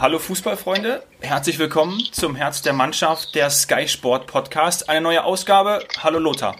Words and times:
Hallo 0.00 0.20
Fußballfreunde, 0.20 1.02
herzlich 1.22 1.58
willkommen 1.58 2.00
zum 2.12 2.36
Herz 2.36 2.62
der 2.62 2.72
Mannschaft, 2.72 3.34
der 3.34 3.50
Sky 3.50 3.88
Sport 3.88 4.28
Podcast. 4.28 4.88
Eine 4.88 5.00
neue 5.00 5.24
Ausgabe. 5.24 5.80
Hallo 6.00 6.20
Lothar. 6.20 6.54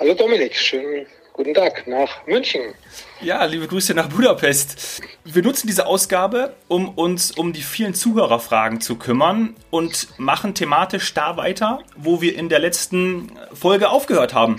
Hallo 0.00 0.14
Dominik, 0.14 0.56
schönen 0.56 1.06
guten 1.32 1.54
Tag 1.54 1.86
nach 1.86 2.26
München. 2.26 2.74
Ja, 3.20 3.44
liebe 3.44 3.68
Grüße 3.68 3.94
nach 3.94 4.08
Budapest. 4.08 5.00
Wir 5.22 5.44
nutzen 5.44 5.68
diese 5.68 5.86
Ausgabe, 5.86 6.56
um 6.66 6.88
uns 6.88 7.30
um 7.30 7.52
die 7.52 7.62
vielen 7.62 7.94
Zuhörerfragen 7.94 8.80
zu 8.80 8.96
kümmern 8.96 9.54
und 9.70 10.08
machen 10.18 10.56
thematisch 10.56 11.14
da 11.14 11.36
weiter, 11.36 11.84
wo 11.96 12.20
wir 12.20 12.36
in 12.36 12.48
der 12.48 12.58
letzten 12.58 13.30
Folge 13.52 13.90
aufgehört 13.90 14.34
haben. 14.34 14.56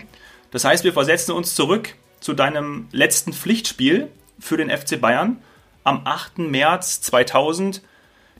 Das 0.51 0.63
heißt, 0.63 0.85
wir 0.85 0.93
versetzen 0.93 1.33
uns 1.33 1.55
zurück 1.55 1.93
zu 2.21 2.31
deinem 2.31 2.87
letzten 2.93 3.33
Pflichtspiel 3.33 4.09
für 4.39 4.55
den 4.55 4.69
FC 4.69 5.01
Bayern 5.01 5.43
am 5.89 6.01
8. 6.05 6.37
März 6.37 7.01
2000. 7.01 7.81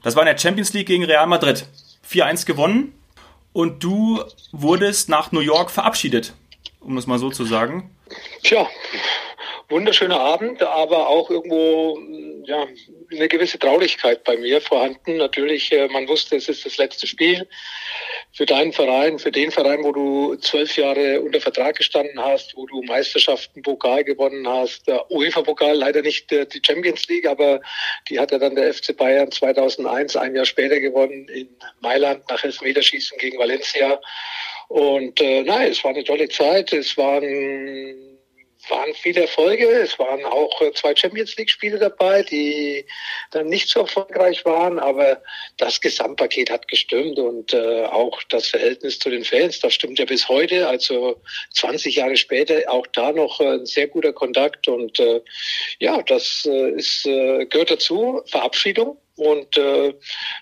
Das 0.04 0.16
war 0.16 0.24
in 0.24 0.28
der 0.28 0.38
Champions 0.38 0.72
League 0.74 0.88
gegen 0.88 1.04
Real 1.04 1.26
Madrid. 1.28 1.66
4-1 2.08 2.46
gewonnen 2.46 2.94
und 3.54 3.84
du 3.84 4.24
wurdest 4.52 5.10
nach 5.10 5.32
New 5.32 5.42
York 5.42 5.70
verabschiedet, 5.72 6.34
um 6.80 6.98
es 6.98 7.08
mal 7.08 7.20
so 7.20 7.30
zu 7.30 7.46
sagen. 7.46 7.90
Tja, 8.44 8.68
wunderschöner 9.70 10.20
Abend, 10.20 10.62
aber 10.62 11.08
auch 11.08 11.30
irgendwo 11.30 11.98
ja, 12.46 12.68
eine 13.12 13.28
gewisse 13.28 13.60
Traurigkeit 13.60 14.24
bei 14.24 14.38
mir 14.38 14.62
vorhanden. 14.62 15.18
Natürlich, 15.18 15.72
äh, 15.72 15.88
man 15.88 16.08
wusste, 16.08 16.36
es 16.36 16.50
ist 16.50 16.66
das 16.66 16.78
letzte 16.78 17.08
Spiel 17.08 17.48
für 18.34 18.46
deinen 18.46 18.74
Verein, 18.74 19.20
für 19.20 19.32
den 19.32 19.52
Verein, 19.52 19.84
wo 19.84 19.92
du 19.92 20.36
zwölf 20.36 20.76
Jahre 20.78 21.22
unter 21.22 21.40
Vertrag 21.40 21.78
gestanden 21.78 22.20
hast, 22.20 22.56
wo 22.56 22.66
du 22.66 22.82
Meisterschaften, 22.84 23.62
Pokal 23.62 24.04
gewonnen 24.04 24.48
hast, 24.48 24.88
UEFA-Pokal, 25.10 25.76
leider 25.76 26.02
nicht 26.02 26.32
äh, 26.32 26.46
die 26.46 26.62
Champions 26.66 27.08
League, 27.08 27.28
aber 27.28 27.62
die 28.10 28.20
hat 28.20 28.32
ja 28.32 28.40
dann 28.40 28.56
der 28.56 28.74
FC 28.74 28.96
Bayern 28.96 29.32
2001, 29.32 30.16
ein 30.16 30.36
Jahr 30.36 30.46
später 30.46 30.80
gewonnen 30.80 31.28
in 31.30 31.50
Mailand 31.82 32.24
nach 32.30 32.44
Elfmeterschießen 32.44 33.18
gegen 33.18 33.38
Valencia. 33.38 34.00
Und 34.68 35.20
äh, 35.20 35.44
nein, 35.44 35.72
es 35.72 35.84
war 35.84 35.92
eine 35.92 36.04
tolle 36.04 36.30
Zeit. 36.30 36.72
Es 36.74 36.96
waren 36.96 38.19
waren 38.70 38.94
viele 38.94 39.22
Erfolge. 39.22 39.66
Es 39.66 39.98
waren 40.00 40.24
auch 40.26 40.62
äh, 40.62 40.72
zwei 40.74 40.96
Champions 40.96 41.36
League 41.38 41.50
Spiele 41.50 41.78
dabei, 41.78 42.24
die 42.24 42.86
dann 43.32 43.48
nicht 43.48 43.70
so 43.70 43.82
erfolgreich 43.82 44.46
waren, 44.46 44.80
aber 44.80 45.22
das 45.58 45.82
Gesamtpaket 45.82 46.50
hat 46.50 46.68
gestimmt 46.68 47.20
und 47.20 47.54
äh, 47.54 47.84
auch 47.86 48.22
das 48.30 48.48
Verhältnis 48.48 49.00
zu 49.00 49.10
den 49.10 49.24
Fans, 49.24 49.60
das 49.60 49.74
stimmt 49.74 50.00
ja 50.00 50.06
bis 50.06 50.28
heute, 50.28 50.68
also 50.68 51.22
20 51.54 51.96
Jahre 51.96 52.18
später 52.18 52.62
auch 52.68 52.88
da 52.88 53.12
noch 53.12 53.40
äh, 53.40 53.60
ein 53.60 53.66
sehr 53.66 53.88
guter 53.88 54.14
Kontakt 54.14 54.68
und 54.68 55.00
äh, 55.00 55.22
ja, 55.80 56.02
das 56.04 56.46
äh, 56.46 56.72
ist 56.72 57.06
äh, 57.06 57.46
gehört 57.46 57.72
dazu. 57.72 58.22
Verabschiedung 58.28 58.98
und 59.20 59.58
äh, 59.58 59.94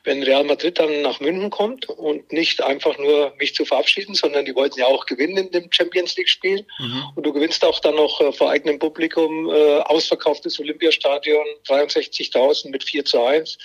wenn 0.04 0.22
Real 0.22 0.44
Madrid 0.44 0.78
dann 0.78 1.02
nach 1.02 1.20
München 1.20 1.50
kommt 1.50 1.90
und 1.90 2.32
nicht 2.32 2.64
einfach 2.64 2.98
nur 3.00 3.34
mich 3.40 3.56
zu 3.56 3.66
verabschieden, 3.66 4.14
sondern 4.14 4.46
die 4.46 4.54
wollten 4.54 4.80
ja 4.80 4.86
auch 4.86 5.08
gewinnen 5.08 5.38
in 5.38 5.52
dem 5.52 5.72
Champions 5.72 6.16
League-Spiel. 6.16 6.64
Mhm. 6.78 7.04
Und 7.16 7.26
du 7.26 7.34
gewinnst 7.34 7.66
auch 7.66 7.80
dann 7.80 7.96
noch 7.96 8.22
äh, 8.22 8.32
vor 8.32 8.52
eigenem 8.52 8.78
Publikum 8.78 9.50
äh, 9.50 9.80
ausverkauftes 9.80 10.60
Olympiastadion, 10.60 11.46
63.000 11.68 12.70
mit 12.70 12.84
4 12.84 13.04
zu 13.04 13.24
1 13.24 13.58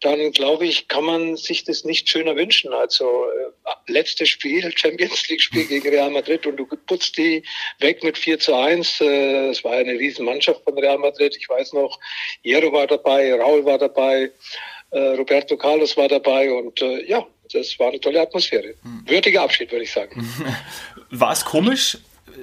dann 0.00 0.32
glaube 0.32 0.66
ich, 0.66 0.88
kann 0.88 1.04
man 1.04 1.36
sich 1.36 1.64
das 1.64 1.84
nicht 1.84 2.08
schöner 2.08 2.36
wünschen. 2.36 2.72
Also 2.72 3.24
äh, 3.24 3.92
letztes 3.92 4.28
Spiel, 4.28 4.72
Champions 4.76 5.28
League 5.28 5.42
Spiel 5.42 5.66
gegen 5.66 5.88
Real 5.88 6.10
Madrid 6.10 6.46
und 6.46 6.56
du 6.56 6.66
putzt 6.66 7.16
die 7.16 7.42
weg 7.78 8.02
mit 8.02 8.18
4 8.18 8.38
zu 8.38 8.54
1. 8.54 9.00
Äh, 9.00 9.48
es 9.48 9.64
war 9.64 9.72
eine 9.72 9.92
riesen 9.92 10.24
Mannschaft 10.24 10.62
von 10.64 10.78
Real 10.78 10.98
Madrid. 10.98 11.36
Ich 11.38 11.48
weiß 11.48 11.72
noch, 11.72 11.98
Jero 12.42 12.72
war 12.72 12.86
dabei, 12.86 13.34
Raul 13.34 13.64
war 13.64 13.78
dabei, 13.78 14.30
äh, 14.90 14.98
Roberto 14.98 15.56
Carlos 15.56 15.96
war 15.96 16.08
dabei 16.08 16.52
und 16.52 16.80
äh, 16.82 17.04
ja, 17.06 17.26
das 17.52 17.78
war 17.78 17.88
eine 17.88 18.00
tolle 18.00 18.20
Atmosphäre. 18.20 18.74
Hm. 18.82 19.04
Würdiger 19.06 19.42
Abschied, 19.42 19.70
würde 19.70 19.84
ich 19.84 19.92
sagen. 19.92 20.26
War 21.10 21.32
es 21.32 21.44
komisch, 21.44 21.98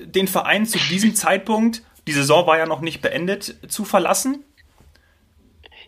den 0.05 0.27
Verein 0.27 0.65
zu 0.65 0.79
diesem 0.89 1.15
Zeitpunkt, 1.15 1.81
die 2.07 2.13
Saison 2.13 2.47
war 2.47 2.57
ja 2.57 2.65
noch 2.65 2.81
nicht 2.81 3.01
beendet, 3.01 3.55
zu 3.67 3.85
verlassen? 3.85 4.43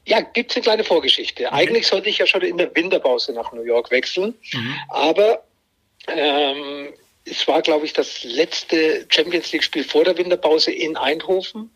Ja, 0.05 0.21
gibt's 0.21 0.55
eine 0.55 0.63
kleine 0.63 0.83
Vorgeschichte. 0.83 1.45
Okay. 1.45 1.55
Eigentlich 1.55 1.87
sollte 1.87 2.09
ich 2.09 2.17
ja 2.17 2.27
schon 2.27 2.41
in 2.41 2.57
der 2.57 2.75
Winterpause 2.75 3.33
nach 3.33 3.51
New 3.53 3.63
York 3.63 3.89
wechseln, 3.91 4.33
mhm. 4.53 4.75
aber 4.89 5.43
ähm, 6.07 6.93
es 7.25 7.47
war, 7.47 7.61
glaube 7.61 7.85
ich, 7.85 7.93
das 7.93 8.23
letzte 8.23 9.05
Champions 9.09 9.51
League-Spiel 9.51 9.83
vor 9.83 10.03
der 10.03 10.17
Winterpause 10.17 10.71
in 10.71 10.97
Eindhoven. 10.97 11.71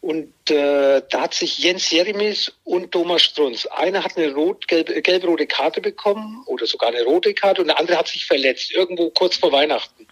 Und 0.00 0.32
äh, 0.48 1.02
da 1.10 1.22
hat 1.22 1.34
sich 1.34 1.58
Jens 1.58 1.90
Jeremies 1.90 2.52
und 2.62 2.92
Thomas 2.92 3.22
Strunz, 3.22 3.66
einer 3.66 4.04
hat 4.04 4.16
eine 4.16 4.32
rot, 4.32 4.68
gelb, 4.68 5.02
gelb-rote 5.02 5.48
Karte 5.48 5.80
bekommen 5.80 6.44
oder 6.46 6.66
sogar 6.66 6.90
eine 6.90 7.02
rote 7.02 7.34
Karte 7.34 7.62
und 7.62 7.66
der 7.66 7.80
andere 7.80 7.98
hat 7.98 8.06
sich 8.06 8.24
verletzt, 8.24 8.70
irgendwo 8.72 9.10
kurz 9.10 9.36
vor 9.36 9.50
Weihnachten. 9.50 10.06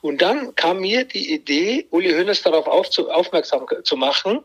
Und 0.00 0.20
dann 0.20 0.52
kam 0.56 0.80
mir 0.80 1.04
die 1.04 1.32
Idee, 1.32 1.86
Uli 1.90 2.10
Hoeneß 2.10 2.42
darauf 2.42 2.66
auf 2.66 2.90
zu, 2.90 3.08
aufmerksam 3.08 3.66
zu 3.84 3.96
machen, 3.96 4.38
äh, 4.38 4.40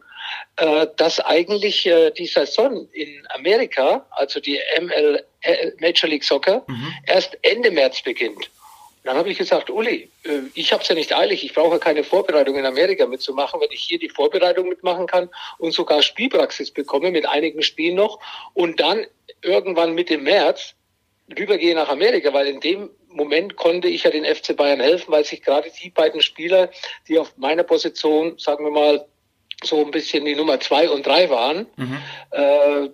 dass 0.97 1.19
eigentlich 1.19 1.85
äh, 1.85 2.11
die 2.11 2.27
Saison 2.27 2.87
in 2.93 3.27
Amerika, 3.29 4.05
also 4.11 4.39
die 4.39 4.59
ML, 4.79 5.23
äh, 5.41 5.71
Major 5.79 6.09
League 6.09 6.23
Soccer, 6.23 6.63
mhm. 6.67 6.93
erst 7.05 7.37
Ende 7.41 7.71
März 7.71 8.01
beginnt. 8.01 8.49
Dann 9.05 9.17
habe 9.17 9.29
ich 9.29 9.37
gesagt, 9.37 9.69
Uli, 9.69 10.09
äh, 10.23 10.39
ich 10.55 10.73
habe 10.73 10.81
es 10.81 10.89
ja 10.89 10.95
nicht 10.95 11.15
eilig, 11.15 11.43
ich 11.43 11.53
brauche 11.53 11.77
keine 11.77 12.03
Vorbereitung 12.03 12.55
in 12.55 12.65
Amerika 12.65 13.05
mitzumachen, 13.05 13.61
wenn 13.61 13.71
ich 13.71 13.81
hier 13.81 13.99
die 13.99 14.09
Vorbereitung 14.09 14.67
mitmachen 14.67 15.05
kann 15.05 15.29
und 15.59 15.73
sogar 15.73 16.01
Spielpraxis 16.01 16.71
bekomme 16.71 17.11
mit 17.11 17.27
einigen 17.27 17.61
Spielen 17.61 17.95
noch 17.95 18.19
und 18.53 18.79
dann 18.79 19.05
irgendwann 19.41 19.93
Mitte 19.93 20.17
März 20.17 20.73
rübergehe 21.37 21.75
nach 21.75 21.89
Amerika, 21.89 22.33
weil 22.33 22.47
in 22.47 22.59
dem 22.59 22.89
Moment 23.09 23.55
konnte 23.55 23.87
ich 23.87 24.03
ja 24.03 24.11
den 24.11 24.25
FC 24.25 24.55
Bayern 24.55 24.79
helfen, 24.79 25.11
weil 25.11 25.23
sich 25.23 25.41
gerade 25.41 25.71
die 25.81 25.89
beiden 25.89 26.21
Spieler, 26.21 26.69
die 27.07 27.19
auf 27.19 27.37
meiner 27.37 27.63
Position, 27.63 28.37
sagen 28.37 28.65
wir 28.65 28.71
mal, 28.71 29.05
so 29.63 29.83
ein 29.83 29.91
bisschen 29.91 30.25
die 30.25 30.35
Nummer 30.35 30.59
zwei 30.59 30.89
und 30.89 31.05
drei 31.05 31.29
waren, 31.29 31.67
mhm. 31.75 32.01
äh, 32.31 32.89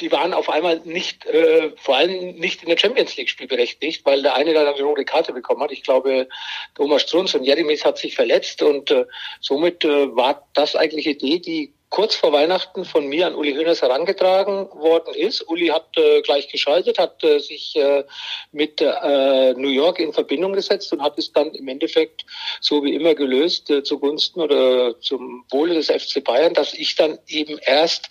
die 0.00 0.12
waren 0.12 0.34
auf 0.34 0.50
einmal 0.50 0.80
nicht, 0.84 1.24
äh, 1.26 1.72
vor 1.76 1.96
allem 1.96 2.36
nicht 2.36 2.62
in 2.62 2.68
der 2.68 2.76
Champions 2.76 3.16
League 3.16 3.30
spielberechtigt, 3.30 4.04
weil 4.04 4.22
der 4.22 4.34
eine 4.34 4.52
dann 4.52 4.66
eine 4.66 4.82
rote 4.82 5.04
Karte 5.04 5.32
bekommen 5.32 5.62
hat. 5.62 5.72
Ich 5.72 5.82
glaube, 5.82 6.28
Thomas 6.74 7.02
Strunz 7.02 7.34
und 7.34 7.44
Jeremies 7.44 7.84
hat 7.84 7.98
sich 7.98 8.14
verletzt 8.14 8.62
und 8.62 8.90
äh, 8.90 9.06
somit 9.40 9.84
äh, 9.84 10.14
war 10.14 10.46
das 10.52 10.76
eigentlich 10.76 11.06
Idee, 11.06 11.38
die 11.38 11.72
kurz 11.90 12.14
vor 12.14 12.32
Weihnachten 12.32 12.84
von 12.84 13.06
mir 13.06 13.26
an 13.26 13.34
Uli 13.34 13.54
Hoeneß 13.54 13.82
herangetragen 13.82 14.68
worden 14.72 15.14
ist. 15.14 15.48
Uli 15.48 15.68
hat 15.68 15.96
äh, 15.96 16.20
gleich 16.22 16.48
geschaltet, 16.48 16.98
hat 16.98 17.22
äh, 17.22 17.38
sich 17.38 17.76
äh, 17.76 18.04
mit 18.52 18.80
äh, 18.80 19.54
New 19.54 19.68
York 19.68 19.98
in 20.00 20.12
Verbindung 20.12 20.52
gesetzt 20.52 20.92
und 20.92 21.02
hat 21.02 21.18
es 21.18 21.32
dann 21.32 21.52
im 21.52 21.68
Endeffekt 21.68 22.26
so 22.60 22.82
wie 22.82 22.94
immer 22.94 23.14
gelöst 23.14 23.70
äh, 23.70 23.82
zugunsten 23.82 24.40
oder 24.40 25.00
zum 25.00 25.44
Wohle 25.50 25.74
des 25.74 25.86
FC 25.86 26.22
Bayern, 26.22 26.54
dass 26.54 26.74
ich 26.74 26.96
dann 26.96 27.18
eben 27.28 27.58
erst 27.58 28.08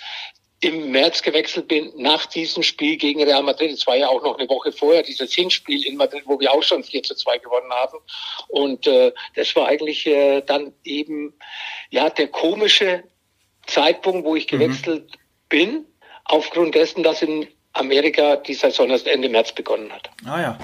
im 0.62 0.92
März 0.92 1.22
gewechselt 1.22 1.68
bin 1.68 1.92
nach 1.96 2.26
diesem 2.26 2.64
Spiel 2.64 2.98
gegen 2.98 3.22
Real 3.24 3.44
Madrid. 3.44 3.72
Es 3.72 3.86
war 3.86 3.98
ja 3.98 4.08
auch 4.08 4.24
noch 4.24 4.40
eine 4.40 4.50
Woche 4.50 4.72
vorher 4.72 5.04
dieses 5.04 5.34
Hinspiel 5.34 5.86
in 5.86 5.98
Madrid, 5.98 6.24
wo 6.26 6.40
wir 6.40 6.52
auch 6.52 6.64
schon 6.64 6.84
4 6.84 7.04
zu 7.04 7.14
2 7.14 7.38
gewonnen 7.40 7.72
haben. 7.72 8.00
Und 8.48 8.88
äh, 8.88 9.12
das 9.36 9.56
war 9.56 9.68
eigentlich 9.68 10.08
äh, 10.08 10.42
dann 10.42 10.74
eben 10.84 11.38
ja 11.92 12.10
der 12.10 12.30
komische 12.30 13.04
Zeitpunkt, 13.76 14.26
wo 14.26 14.36
ich 14.36 14.52
mhm. 14.52 14.58
gewechselt 14.58 15.04
mhm. 15.04 15.18
bin, 15.50 15.86
aufgrund 16.24 16.76
dessen, 16.76 17.04
dass 17.04 17.22
in 17.22 17.48
Amerika 17.74 18.38
die 18.38 18.54
Saison 18.54 18.90
erst 18.90 19.08
Ende 19.08 19.30
März 19.30 19.52
begonnen 19.52 19.92
hat. 19.92 20.10
Ah 20.26 20.42
ja. 20.42 20.60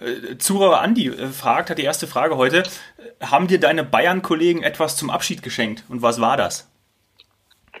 Äh, 0.00 0.36
Zuhörer 0.38 0.80
Andi 0.80 1.08
äh, 1.08 1.28
fragt, 1.28 1.70
hat 1.70 1.78
die 1.78 1.84
erste 1.84 2.06
Frage 2.06 2.36
heute, 2.36 2.62
haben 3.20 3.48
dir 3.48 3.58
deine 3.58 3.84
Bayern-Kollegen 3.84 4.62
etwas 4.62 4.96
zum 4.96 5.10
Abschied 5.10 5.42
geschenkt 5.42 5.84
und 5.88 6.02
was 6.02 6.20
war 6.20 6.36
das? 6.36 6.68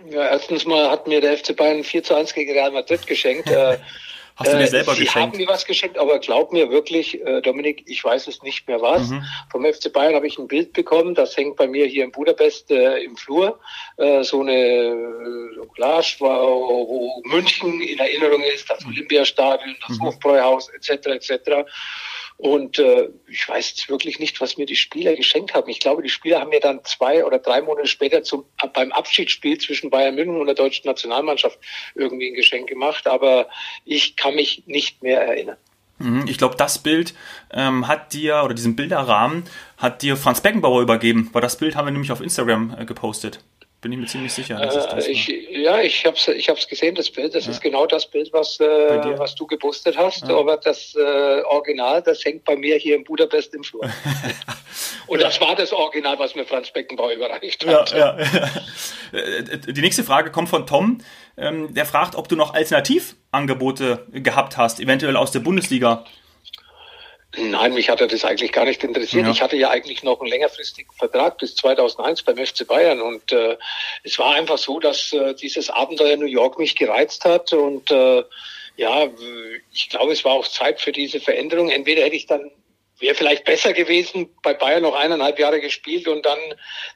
Ja, 0.08 0.24
erstens 0.24 0.64
mal 0.64 0.90
hat 0.90 1.06
mir 1.06 1.20
der 1.20 1.36
FC 1.36 1.54
Bayern 1.54 1.84
4 1.84 2.02
zu 2.02 2.14
1 2.14 2.34
gegen 2.34 2.52
Real 2.52 2.72
Madrid 2.72 3.06
geschenkt. 3.06 3.48
Äh, 4.32 4.44
Hast 4.44 4.52
du 4.52 4.58
dir 4.58 4.66
selber 4.66 4.94
Sie 4.94 5.04
geschenkt? 5.04 5.32
haben 5.34 5.38
mir 5.38 5.48
was 5.48 5.64
geschenkt, 5.66 5.98
aber 5.98 6.18
glaub 6.18 6.52
mir 6.52 6.70
wirklich, 6.70 7.20
äh, 7.24 7.40
Dominik, 7.42 7.84
ich 7.86 8.02
weiß 8.02 8.26
es 8.28 8.42
nicht 8.42 8.66
mehr 8.66 8.80
was. 8.80 9.08
Mhm. 9.08 9.24
Vom 9.50 9.64
FC 9.64 9.92
Bayern 9.92 10.14
habe 10.14 10.26
ich 10.26 10.38
ein 10.38 10.48
Bild 10.48 10.72
bekommen, 10.72 11.14
das 11.14 11.36
hängt 11.36 11.56
bei 11.56 11.66
mir 11.66 11.86
hier 11.86 12.04
in 12.04 12.12
Budapest 12.12 12.70
äh, 12.70 12.98
im 12.98 13.16
Flur. 13.16 13.58
Äh, 13.98 14.22
so 14.24 14.40
eine 14.40 14.52
äh, 14.52 15.66
Collage, 15.74 16.16
wo, 16.18 16.26
wo 16.26 17.22
München 17.24 17.80
in 17.80 17.98
Erinnerung 17.98 18.42
ist, 18.54 18.68
das 18.70 18.84
mhm. 18.84 18.92
Olympiastadion, 18.92 19.76
das 19.86 19.98
mhm. 19.98 20.04
Hofbräuhaus 20.04 20.68
etc. 20.70 21.06
etc. 21.06 21.68
Und 22.36 22.78
äh, 22.78 23.08
ich 23.28 23.48
weiß 23.48 23.70
jetzt 23.70 23.88
wirklich 23.88 24.18
nicht, 24.18 24.40
was 24.40 24.56
mir 24.56 24.66
die 24.66 24.76
Spieler 24.76 25.14
geschenkt 25.14 25.54
haben. 25.54 25.68
Ich 25.68 25.80
glaube, 25.80 26.02
die 26.02 26.08
Spieler 26.08 26.40
haben 26.40 26.50
mir 26.50 26.60
dann 26.60 26.84
zwei 26.84 27.24
oder 27.24 27.38
drei 27.38 27.62
Monate 27.62 27.86
später 27.86 28.22
zum, 28.22 28.44
beim 28.74 28.90
Abschiedsspiel 28.92 29.58
zwischen 29.58 29.90
Bayern 29.90 30.14
München 30.14 30.40
und 30.40 30.46
der 30.46 30.54
deutschen 30.54 30.86
Nationalmannschaft 30.86 31.58
irgendwie 31.94 32.30
ein 32.30 32.34
Geschenk 32.34 32.68
gemacht. 32.68 33.06
Aber 33.06 33.48
ich 33.84 34.16
kann 34.16 34.34
mich 34.34 34.64
nicht 34.66 35.02
mehr 35.02 35.20
erinnern. 35.20 35.56
Mhm, 35.98 36.24
ich 36.26 36.36
glaube, 36.36 36.56
das 36.56 36.78
Bild 36.78 37.14
ähm, 37.52 37.86
hat 37.86 38.12
dir, 38.12 38.42
oder 38.44 38.54
diesen 38.54 38.74
Bilderrahmen, 38.74 39.44
hat 39.76 40.02
dir 40.02 40.16
Franz 40.16 40.40
Beckenbauer 40.40 40.82
übergeben, 40.82 41.30
weil 41.32 41.42
das 41.42 41.56
Bild 41.56 41.76
haben 41.76 41.86
wir 41.86 41.92
nämlich 41.92 42.10
auf 42.10 42.20
Instagram 42.20 42.76
äh, 42.78 42.84
gepostet. 42.84 43.40
Bin 43.82 43.90
ich 43.90 43.98
mir 43.98 44.06
ziemlich 44.06 44.32
sicher. 44.32 44.60
Äh, 44.96 45.10
ich, 45.10 45.26
ja, 45.50 45.80
ich 45.80 46.06
habe 46.06 46.16
es 46.16 46.28
ich 46.28 46.48
hab's 46.48 46.68
gesehen, 46.68 46.94
das 46.94 47.10
Bild. 47.10 47.34
Das 47.34 47.46
ja. 47.46 47.50
ist 47.50 47.60
genau 47.60 47.84
das 47.84 48.06
Bild, 48.06 48.32
was, 48.32 48.60
äh, 48.60 49.18
was 49.18 49.34
du 49.34 49.44
gepostet 49.44 49.98
hast. 49.98 50.28
Ja. 50.28 50.36
Aber 50.36 50.56
das 50.56 50.94
äh, 50.94 51.42
Original, 51.42 52.00
das 52.00 52.24
hängt 52.24 52.44
bei 52.44 52.54
mir 52.54 52.76
hier 52.76 52.94
in 52.94 53.02
Budapest 53.02 53.52
im 53.54 53.64
Flur. 53.64 53.82
Und 55.08 55.20
das 55.20 55.40
war 55.40 55.56
das 55.56 55.72
Original, 55.72 56.16
was 56.20 56.36
mir 56.36 56.44
Franz 56.44 56.70
Beckenbauer 56.70 57.10
überreicht 57.10 57.66
hat. 57.66 57.92
Ja, 57.92 58.16
äh, 59.12 59.58
Die 59.58 59.80
nächste 59.80 60.04
Frage 60.04 60.30
kommt 60.30 60.48
von 60.48 60.64
Tom. 60.64 60.98
Ähm, 61.36 61.74
der 61.74 61.84
fragt, 61.84 62.14
ob 62.14 62.28
du 62.28 62.36
noch 62.36 62.54
Alternativangebote 62.54 64.06
gehabt 64.12 64.56
hast, 64.56 64.78
eventuell 64.78 65.16
aus 65.16 65.32
der 65.32 65.40
Bundesliga. 65.40 66.04
Nein, 67.36 67.72
mich 67.72 67.88
hatte 67.88 68.06
das 68.06 68.24
eigentlich 68.24 68.52
gar 68.52 68.66
nicht 68.66 68.84
interessiert. 68.84 69.24
Ja. 69.24 69.30
Ich 69.30 69.40
hatte 69.40 69.56
ja 69.56 69.70
eigentlich 69.70 70.02
noch 70.02 70.20
einen 70.20 70.28
längerfristigen 70.28 70.92
Vertrag 70.92 71.38
bis 71.38 71.54
2001 71.56 72.24
beim 72.24 72.36
FC 72.36 72.66
Bayern 72.66 73.00
und 73.00 73.32
äh, 73.32 73.56
es 74.02 74.18
war 74.18 74.34
einfach 74.34 74.58
so, 74.58 74.78
dass 74.78 75.12
äh, 75.14 75.34
dieses 75.34 75.70
Abenteuer 75.70 76.16
New 76.16 76.26
York 76.26 76.58
mich 76.58 76.76
gereizt 76.76 77.24
hat 77.24 77.52
und 77.54 77.90
äh, 77.90 78.22
ja, 78.76 79.06
ich 79.72 79.88
glaube, 79.90 80.12
es 80.12 80.24
war 80.24 80.32
auch 80.32 80.48
Zeit 80.48 80.80
für 80.80 80.92
diese 80.92 81.20
Veränderung. 81.20 81.70
Entweder 81.70 82.02
hätte 82.02 82.16
ich 82.16 82.26
dann 82.26 82.50
wäre 83.02 83.14
vielleicht 83.14 83.44
besser 83.44 83.72
gewesen, 83.72 84.34
bei 84.42 84.54
Bayern 84.54 84.82
noch 84.82 84.94
eineinhalb 84.94 85.38
Jahre 85.38 85.60
gespielt 85.60 86.08
und 86.08 86.24
dann, 86.24 86.38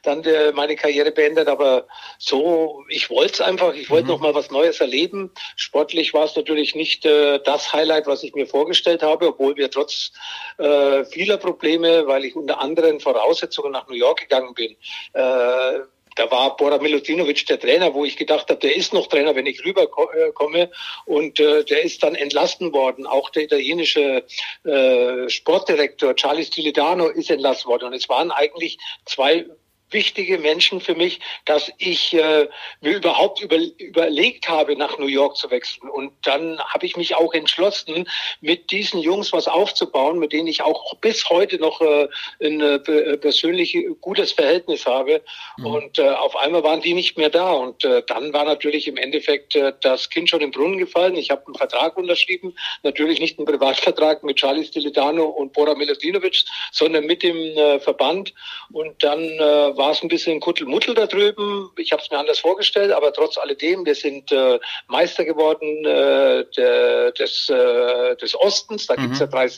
dann 0.03 0.23
der, 0.23 0.53
meine 0.53 0.75
Karriere 0.75 1.11
beendet. 1.11 1.47
Aber 1.47 1.87
so, 2.17 2.83
ich 2.89 3.09
wollte 3.09 3.33
es 3.33 3.41
einfach, 3.41 3.73
ich 3.75 3.89
wollte 3.89 4.05
mhm. 4.05 4.11
noch 4.11 4.19
mal 4.21 4.33
was 4.33 4.49
Neues 4.49 4.79
erleben. 4.79 5.31
Sportlich 5.55 6.13
war 6.13 6.25
es 6.25 6.35
natürlich 6.35 6.73
nicht 6.73 7.05
äh, 7.05 7.39
das 7.43 7.73
Highlight, 7.73 8.07
was 8.07 8.23
ich 8.23 8.33
mir 8.33 8.47
vorgestellt 8.47 9.03
habe, 9.03 9.27
obwohl 9.27 9.55
wir 9.57 9.69
trotz 9.69 10.13
äh, 10.57 11.03
vieler 11.05 11.37
Probleme, 11.37 12.07
weil 12.07 12.25
ich 12.25 12.35
unter 12.35 12.59
anderen 12.59 12.99
Voraussetzungen 12.99 13.73
nach 13.73 13.87
New 13.87 13.95
York 13.95 14.21
gegangen 14.21 14.53
bin, 14.53 14.75
äh, 15.13 15.79
da 16.17 16.31
war 16.31 16.57
Bora 16.57 16.79
Milutinovic 16.79 17.45
der 17.45 17.59
Trainer, 17.59 17.93
wo 17.93 18.03
ich 18.03 18.17
gedacht 18.17 18.49
habe, 18.49 18.59
der 18.59 18.75
ist 18.75 18.93
noch 18.93 19.07
Trainer, 19.07 19.35
wenn 19.35 19.45
ich 19.45 19.63
rüberkomme. 19.63 20.71
Und 21.05 21.39
äh, 21.39 21.63
der 21.63 21.83
ist 21.83 22.01
dann 22.01 22.15
entlassen 22.15 22.73
worden. 22.73 23.05
Auch 23.05 23.29
der 23.29 23.43
italienische 23.43 24.23
äh, 24.63 25.29
Sportdirektor 25.29 26.15
Charlie 26.15 26.43
Stilidano 26.43 27.07
ist 27.07 27.29
entlassen 27.29 27.69
worden. 27.69 27.85
Und 27.85 27.93
es 27.93 28.09
waren 28.09 28.31
eigentlich 28.31 28.79
zwei 29.05 29.45
wichtige 29.89 30.37
Menschen 30.37 30.81
für 30.81 30.95
mich, 30.95 31.19
dass 31.45 31.71
ich 31.77 32.13
äh, 32.13 32.47
mir 32.81 32.95
überhaupt 32.95 33.41
über, 33.41 33.57
überlegt 33.77 34.49
habe, 34.49 34.75
nach 34.75 34.97
New 34.97 35.07
York 35.07 35.37
zu 35.37 35.49
wechseln. 35.49 35.89
Und 35.89 36.11
dann 36.23 36.59
habe 36.59 36.85
ich 36.85 36.97
mich 36.97 37.15
auch 37.15 37.33
entschlossen, 37.33 38.07
mit 38.41 38.71
diesen 38.71 38.99
Jungs 38.99 39.31
was 39.33 39.47
aufzubauen, 39.47 40.19
mit 40.19 40.33
denen 40.33 40.47
ich 40.47 40.61
auch 40.61 40.95
bis 40.95 41.29
heute 41.29 41.57
noch 41.57 41.79
äh, 41.81 42.07
ein 42.41 42.61
äh, 42.61 43.17
persönlich 43.17 43.77
gutes 44.01 44.33
Verhältnis 44.33 44.85
habe. 44.85 45.21
Mhm. 45.57 45.65
Und 45.65 45.99
äh, 45.99 46.09
auf 46.09 46.35
einmal 46.35 46.63
waren 46.63 46.81
die 46.81 46.93
nicht 46.93 47.17
mehr 47.17 47.29
da. 47.29 47.51
Und 47.51 47.83
äh, 47.85 48.03
dann 48.07 48.33
war 48.33 48.43
natürlich 48.43 48.87
im 48.87 48.97
Endeffekt 48.97 49.55
äh, 49.55 49.73
das 49.81 50.09
Kind 50.09 50.29
schon 50.29 50.41
im 50.41 50.51
Brunnen 50.51 50.77
gefallen. 50.77 51.15
Ich 51.15 51.31
habe 51.31 51.45
einen 51.45 51.55
Vertrag 51.55 51.95
unterschrieben, 51.97 52.55
natürlich 52.83 53.19
nicht 53.19 53.39
einen 53.39 53.47
Privatvertrag 53.47 54.23
mit 54.23 54.37
Charlie 54.37 54.65
Stilitano 54.65 55.25
und 55.25 55.53
Bora 55.53 55.75
Miladinovic, 55.75 56.43
sondern 56.71 57.05
mit 57.05 57.23
dem 57.23 57.37
äh, 57.37 57.79
Verband. 57.79 58.33
Und 58.71 59.01
dann 59.03 59.21
äh, 59.21 59.76
war 59.77 59.91
es 59.91 60.01
ein 60.01 60.07
bisschen 60.07 60.39
Kuttelmuttel 60.39 60.93
da 60.95 61.07
drüben. 61.07 61.69
Ich 61.77 61.91
habe 61.91 62.01
es 62.01 62.09
mir 62.09 62.17
anders 62.17 62.39
vorgestellt, 62.39 62.91
aber 62.91 63.13
trotz 63.13 63.37
alledem, 63.37 63.85
wir 63.85 63.95
sind 63.95 64.31
äh, 64.31 64.59
Meister 64.87 65.25
geworden 65.25 65.85
äh, 65.85 66.45
der, 66.55 67.11
des, 67.11 67.49
äh, 67.49 68.15
des 68.17 68.35
Ostens. 68.35 68.87
Da 68.87 68.95
mhm. 68.95 69.01
gibt's 69.01 69.19
ja 69.19 69.27
drei, 69.27 69.49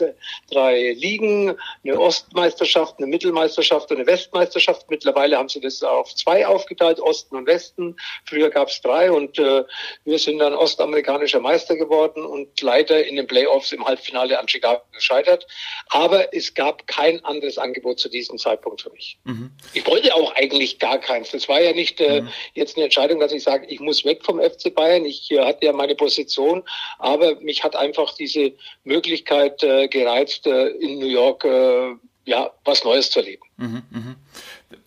drei 0.52 0.92
Ligen, 0.94 1.56
eine 1.84 2.00
Ostmeisterschaft, 2.00 2.96
eine 2.98 3.08
Mittelmeisterschaft 3.08 3.92
und 3.92 3.98
eine 3.98 4.08
Westmeisterschaft. 4.08 4.90
Mittlerweile 4.90 5.38
haben 5.38 5.50
sie 5.50 5.62
das 5.62 5.82
auf 5.84 6.14
zwei 6.16 6.46
aufgeteilt, 6.46 7.00
Osten 7.00 7.36
und 7.36 7.48
Westen. 7.48 7.96
Früher 8.26 8.50
gab 8.50 8.70
es 8.70 8.82
drei 8.82 9.12
und 9.12 9.40
äh, 9.40 9.64
wir 10.06 10.20
sind 10.20 10.40
dann 10.40 10.54
ostamerikanischer 10.54 11.40
Meister 11.40 11.76
geworden 11.76 12.26
und 12.26 12.60
leider 12.62 13.06
in 13.06 13.16
den 13.16 13.28
Playoffs 13.28 13.72
im 13.72 13.86
Halbfinale 13.86 14.40
an 14.40 14.48
Chicago 14.48 14.82
gescheitert. 14.92 15.48
Aber 15.90 16.34
es 16.34 16.54
gab 16.54 16.88
kein 16.88 17.24
anderes 17.26 17.58
Angebot 17.58 18.00
zu 18.00 18.10
diesem 18.10 18.38
Zeitpunkt 18.38 18.82
für 18.82 18.90
mich. 18.92 19.18
Mhm. 19.24 19.52
Ich 19.74 19.86
wollte 19.88 20.09
wollte 20.10 20.16
auch 20.16 20.36
eigentlich 20.36 20.80
gar 20.80 20.98
keins. 20.98 21.32
Das 21.32 21.48
war 21.48 21.62
ja 21.62 21.74
nicht 21.74 22.00
äh, 22.02 22.22
mhm. 22.22 22.30
jetzt 22.54 22.78
eine 22.78 22.86
Entscheidung, 22.86 23.20
dass 23.20 23.32
ich 23.32 23.44
sage, 23.44 23.66
ich 23.68 23.80
muss 23.80 24.06
weg 24.06 24.24
vom 24.24 24.40
FC 24.40 24.74
Bayern. 24.74 25.06
Ich 25.06 25.32
äh, 25.32 25.44
hatte 25.44 25.66
ja 25.66 25.74
meine 25.74 25.96
Position, 25.96 26.64
aber 26.98 27.40
mich 27.42 27.64
hat 27.64 27.76
einfach 27.76 28.16
diese 28.16 28.54
Möglichkeit 28.84 29.64
äh, 29.64 29.88
gereizt, 29.88 30.48
äh, 30.48 30.68
in 30.68 31.00
New 31.00 31.08
York 31.08 31.44
äh, 31.46 31.96
ja 32.26 32.52
was 32.66 32.84
Neues 32.84 33.12
zu 33.12 33.20
erleben. 33.20 33.44
Mhm, 33.58 33.84
mh. 33.90 34.16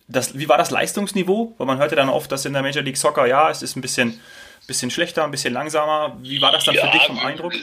das, 0.07 0.37
wie 0.37 0.49
war 0.49 0.57
das 0.57 0.71
Leistungsniveau? 0.71 1.53
Weil 1.57 1.67
man 1.67 1.77
hörte 1.79 1.95
dann 1.95 2.09
oft, 2.09 2.31
dass 2.31 2.45
in 2.45 2.53
der 2.53 2.61
Major 2.61 2.83
League 2.83 2.97
Soccer, 2.97 3.25
ja, 3.25 3.49
es 3.49 3.61
ist 3.61 3.75
ein 3.75 3.81
bisschen 3.81 4.19
bisschen 4.67 4.89
schlechter, 4.89 5.23
ein 5.23 5.31
bisschen 5.31 5.53
langsamer. 5.53 6.17
Wie 6.21 6.41
war 6.41 6.51
das 6.51 6.63
dann 6.63 6.75
ja, 6.75 6.85
für 6.85 6.91
dich 6.97 7.03
vom 7.03 7.19
Eindruck? 7.19 7.53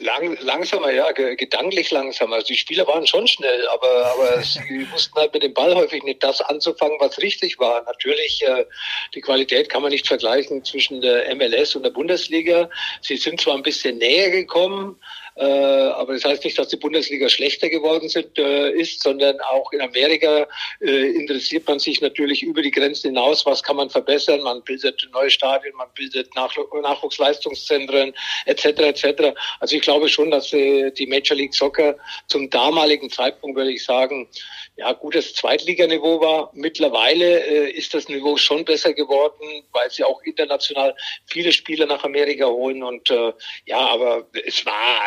Lang, 0.00 0.36
langsamer, 0.40 0.90
ja, 0.90 1.12
gedanklich 1.12 1.90
langsamer. 1.90 2.36
Also 2.36 2.48
die 2.48 2.56
Spieler 2.56 2.86
waren 2.86 3.06
schon 3.06 3.26
schnell, 3.28 3.66
aber, 3.68 4.06
aber 4.06 4.42
sie 4.42 4.86
wussten 4.90 5.18
halt 5.18 5.32
mit 5.32 5.42
dem 5.42 5.54
Ball 5.54 5.74
häufig 5.74 6.02
nicht 6.02 6.22
das 6.22 6.40
anzufangen, 6.40 6.96
was 6.98 7.18
richtig 7.18 7.58
war. 7.58 7.82
Natürlich, 7.84 8.42
äh, 8.46 8.66
die 9.14 9.20
Qualität 9.20 9.68
kann 9.68 9.82
man 9.82 9.92
nicht 9.92 10.08
vergleichen 10.08 10.64
zwischen 10.64 11.00
der 11.00 11.32
MLS 11.36 11.76
und 11.76 11.84
der 11.84 11.90
Bundesliga. 11.90 12.68
Sie 13.00 13.16
sind 13.16 13.40
zwar 13.40 13.54
ein 13.54 13.62
bisschen 13.62 13.98
näher 13.98 14.30
gekommen, 14.30 14.96
äh, 15.36 15.44
aber 15.44 16.14
das 16.14 16.24
heißt 16.24 16.44
nicht, 16.44 16.58
dass 16.58 16.68
die 16.68 16.76
Bundesliga 16.76 17.28
schlechter 17.28 17.68
geworden 17.68 18.08
sind, 18.08 18.38
äh, 18.38 18.70
ist, 18.70 19.02
sondern 19.02 19.40
auch 19.40 19.72
in 19.72 19.80
Amerika 19.80 20.46
äh, 20.80 21.10
interessiert 21.10 21.66
man 21.66 21.78
sich 21.80 22.00
natürlich 22.00 22.42
über 22.42 22.62
die 22.62 22.70
Grenzen 22.70 23.08
hinaus, 23.08 23.44
was 23.44 23.62
kann 23.62 23.76
man 23.76 23.90
verbessern. 23.90 24.40
Man 24.42 24.62
bildet 24.62 25.08
neue 25.12 25.30
Stadien, 25.30 25.74
man 25.76 25.88
bildet 25.94 26.34
Nach 26.36 26.54
Nachwuchsleistungszentren 26.82 28.14
etc. 28.46 28.64
etc. 28.64 29.34
Also 29.58 29.76
ich 29.76 29.82
glaube 29.82 30.08
schon, 30.08 30.30
dass 30.30 30.52
äh, 30.52 30.92
die 30.92 31.06
Major 31.06 31.36
League 31.36 31.54
Soccer 31.54 31.96
zum 32.28 32.48
damaligen 32.50 33.10
Zeitpunkt, 33.10 33.56
würde 33.56 33.72
ich 33.72 33.84
sagen, 33.84 34.28
ja, 34.76 34.92
gutes 34.92 35.34
Zweitliganiveau 35.34 36.20
war. 36.20 36.50
Mittlerweile 36.52 37.44
äh, 37.44 37.70
ist 37.70 37.94
das 37.94 38.08
Niveau 38.08 38.36
schon 38.36 38.64
besser 38.64 38.92
geworden, 38.92 39.64
weil 39.72 39.90
sie 39.90 40.04
auch 40.04 40.22
international 40.22 40.94
viele 41.26 41.52
Spieler 41.52 41.86
nach 41.86 42.04
Amerika 42.04 42.46
holen. 42.46 42.82
Und 42.82 43.10
äh, 43.10 43.32
ja, 43.66 43.78
aber 43.78 44.26
es 44.46 44.66
war, 44.66 45.00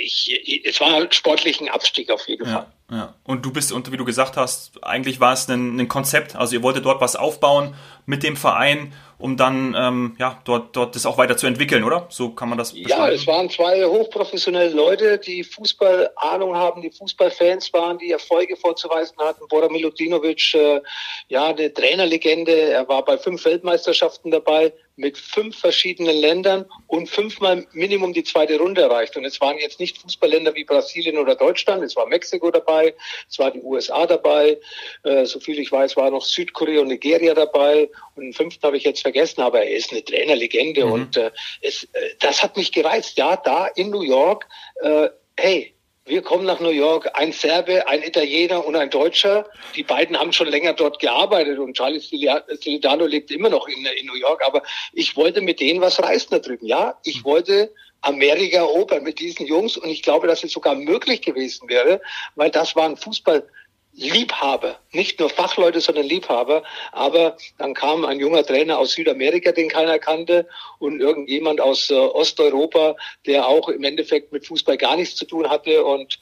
ich, 0.00 0.62
es 0.64 0.80
war 0.80 1.10
sportlich 1.12 1.60
ein 1.60 1.68
Abstieg 1.68 2.10
auf 2.10 2.28
jeden 2.28 2.46
ja, 2.46 2.52
Fall. 2.52 2.66
Ja. 2.90 3.14
Und 3.24 3.44
du 3.44 3.52
bist, 3.52 3.72
und 3.72 3.90
wie 3.90 3.96
du 3.96 4.04
gesagt 4.04 4.36
hast, 4.36 4.82
eigentlich 4.84 5.20
war 5.20 5.32
es 5.32 5.48
ein, 5.48 5.78
ein 5.78 5.88
Konzept. 5.88 6.36
Also 6.36 6.56
ihr 6.56 6.62
wolltet 6.62 6.84
dort 6.84 7.00
was 7.00 7.16
aufbauen 7.16 7.74
mit 8.06 8.22
dem 8.22 8.36
Verein 8.36 8.92
um 9.22 9.36
dann 9.36 9.74
ähm, 9.78 10.16
ja, 10.18 10.40
dort, 10.44 10.74
dort 10.74 10.96
das 10.96 11.06
auch 11.06 11.16
weiter 11.16 11.36
zu 11.36 11.46
entwickeln, 11.46 11.84
oder? 11.84 12.06
So 12.10 12.30
kann 12.30 12.48
man 12.48 12.58
das 12.58 12.72
Ja, 12.74 13.08
es 13.08 13.24
waren 13.28 13.48
zwei 13.48 13.84
hochprofessionelle 13.84 14.74
Leute, 14.74 15.18
die 15.18 15.44
Fußball-Ahnung 15.44 16.56
haben, 16.56 16.82
die 16.82 16.90
Fußballfans 16.90 17.72
waren, 17.72 17.98
die 17.98 18.10
Erfolge 18.10 18.56
vorzuweisen 18.56 19.16
hatten. 19.18 19.46
Bora 19.48 19.68
Milutinovic, 19.68 20.54
äh, 20.54 20.80
ja, 21.28 21.46
eine 21.46 21.72
Trainerlegende, 21.72 22.52
er 22.52 22.88
war 22.88 23.04
bei 23.04 23.16
fünf 23.16 23.44
Weltmeisterschaften 23.44 24.32
dabei 24.32 24.72
mit 25.02 25.18
fünf 25.18 25.58
verschiedenen 25.58 26.16
Ländern 26.16 26.64
und 26.86 27.10
fünfmal 27.10 27.66
Minimum 27.72 28.12
die 28.12 28.22
zweite 28.22 28.56
Runde 28.56 28.82
erreicht. 28.82 29.16
Und 29.16 29.24
es 29.24 29.40
waren 29.40 29.58
jetzt 29.58 29.80
nicht 29.80 29.98
Fußballländer 29.98 30.54
wie 30.54 30.64
Brasilien 30.64 31.18
oder 31.18 31.34
Deutschland, 31.34 31.82
es 31.82 31.96
war 31.96 32.06
Mexiko 32.06 32.50
dabei, 32.52 32.94
es 33.28 33.38
war 33.38 33.50
die 33.50 33.60
USA 33.60 34.06
dabei, 34.06 34.58
äh, 35.02 35.26
so 35.26 35.40
viel 35.40 35.58
ich 35.58 35.72
weiß, 35.72 35.96
war 35.96 36.10
noch 36.10 36.24
Südkorea 36.24 36.80
und 36.80 36.88
Nigeria 36.88 37.34
dabei 37.34 37.90
und 38.14 38.22
den 38.22 38.32
fünften 38.32 38.64
habe 38.64 38.76
ich 38.76 38.84
jetzt 38.84 39.02
vergessen, 39.02 39.42
aber 39.42 39.64
er 39.64 39.74
ist 39.74 39.90
eine 39.90 40.04
Trainerlegende 40.04 40.86
mhm. 40.86 40.92
und 40.92 41.16
äh, 41.16 41.32
es, 41.60 41.84
äh, 41.92 42.14
das 42.20 42.42
hat 42.42 42.56
mich 42.56 42.70
gereizt. 42.70 43.18
Ja, 43.18 43.36
da 43.36 43.66
in 43.66 43.90
New 43.90 44.02
York, 44.02 44.46
äh, 44.82 45.08
hey, 45.36 45.71
wir 46.04 46.22
kommen 46.22 46.44
nach 46.44 46.58
New 46.58 46.70
York, 46.70 47.08
ein 47.14 47.32
Serbe, 47.32 47.86
ein 47.86 48.02
Italiener 48.02 48.66
und 48.66 48.74
ein 48.74 48.90
Deutscher. 48.90 49.48
Die 49.76 49.84
beiden 49.84 50.18
haben 50.18 50.32
schon 50.32 50.48
länger 50.48 50.72
dort 50.72 50.98
gearbeitet 50.98 51.58
und 51.58 51.76
Charlie 51.76 52.00
Stilidano 52.00 53.06
lebt 53.06 53.30
immer 53.30 53.48
noch 53.48 53.68
in, 53.68 53.86
in 53.86 54.06
New 54.06 54.16
York. 54.16 54.42
Aber 54.44 54.62
ich 54.92 55.16
wollte 55.16 55.40
mit 55.40 55.60
denen 55.60 55.80
was 55.80 56.02
reißen 56.02 56.30
da 56.30 56.38
drüben. 56.40 56.66
Ja, 56.66 56.98
ich 57.04 57.20
mhm. 57.20 57.24
wollte 57.24 57.72
Amerika 58.00 58.58
erobern 58.58 59.04
mit 59.04 59.20
diesen 59.20 59.46
Jungs 59.46 59.76
und 59.76 59.88
ich 59.88 60.02
glaube, 60.02 60.26
dass 60.26 60.42
es 60.42 60.50
sogar 60.50 60.74
möglich 60.74 61.22
gewesen 61.22 61.68
wäre, 61.68 62.00
weil 62.34 62.50
das 62.50 62.74
waren 62.74 62.96
Fußball 62.96 63.46
Liebhaber, 63.94 64.78
nicht 64.92 65.20
nur 65.20 65.28
Fachleute, 65.28 65.80
sondern 65.80 66.06
Liebhaber. 66.06 66.62
Aber 66.92 67.36
dann 67.58 67.74
kam 67.74 68.04
ein 68.04 68.18
junger 68.18 68.44
Trainer 68.44 68.78
aus 68.78 68.92
Südamerika, 68.92 69.52
den 69.52 69.68
keiner 69.68 69.98
kannte, 69.98 70.48
und 70.78 71.00
irgendjemand 71.00 71.60
aus 71.60 71.90
äh, 71.90 71.94
Osteuropa, 71.94 72.96
der 73.26 73.46
auch 73.46 73.68
im 73.68 73.84
Endeffekt 73.84 74.32
mit 74.32 74.46
Fußball 74.46 74.78
gar 74.78 74.96
nichts 74.96 75.16
zu 75.16 75.26
tun 75.26 75.50
hatte. 75.50 75.84
Und 75.84 76.18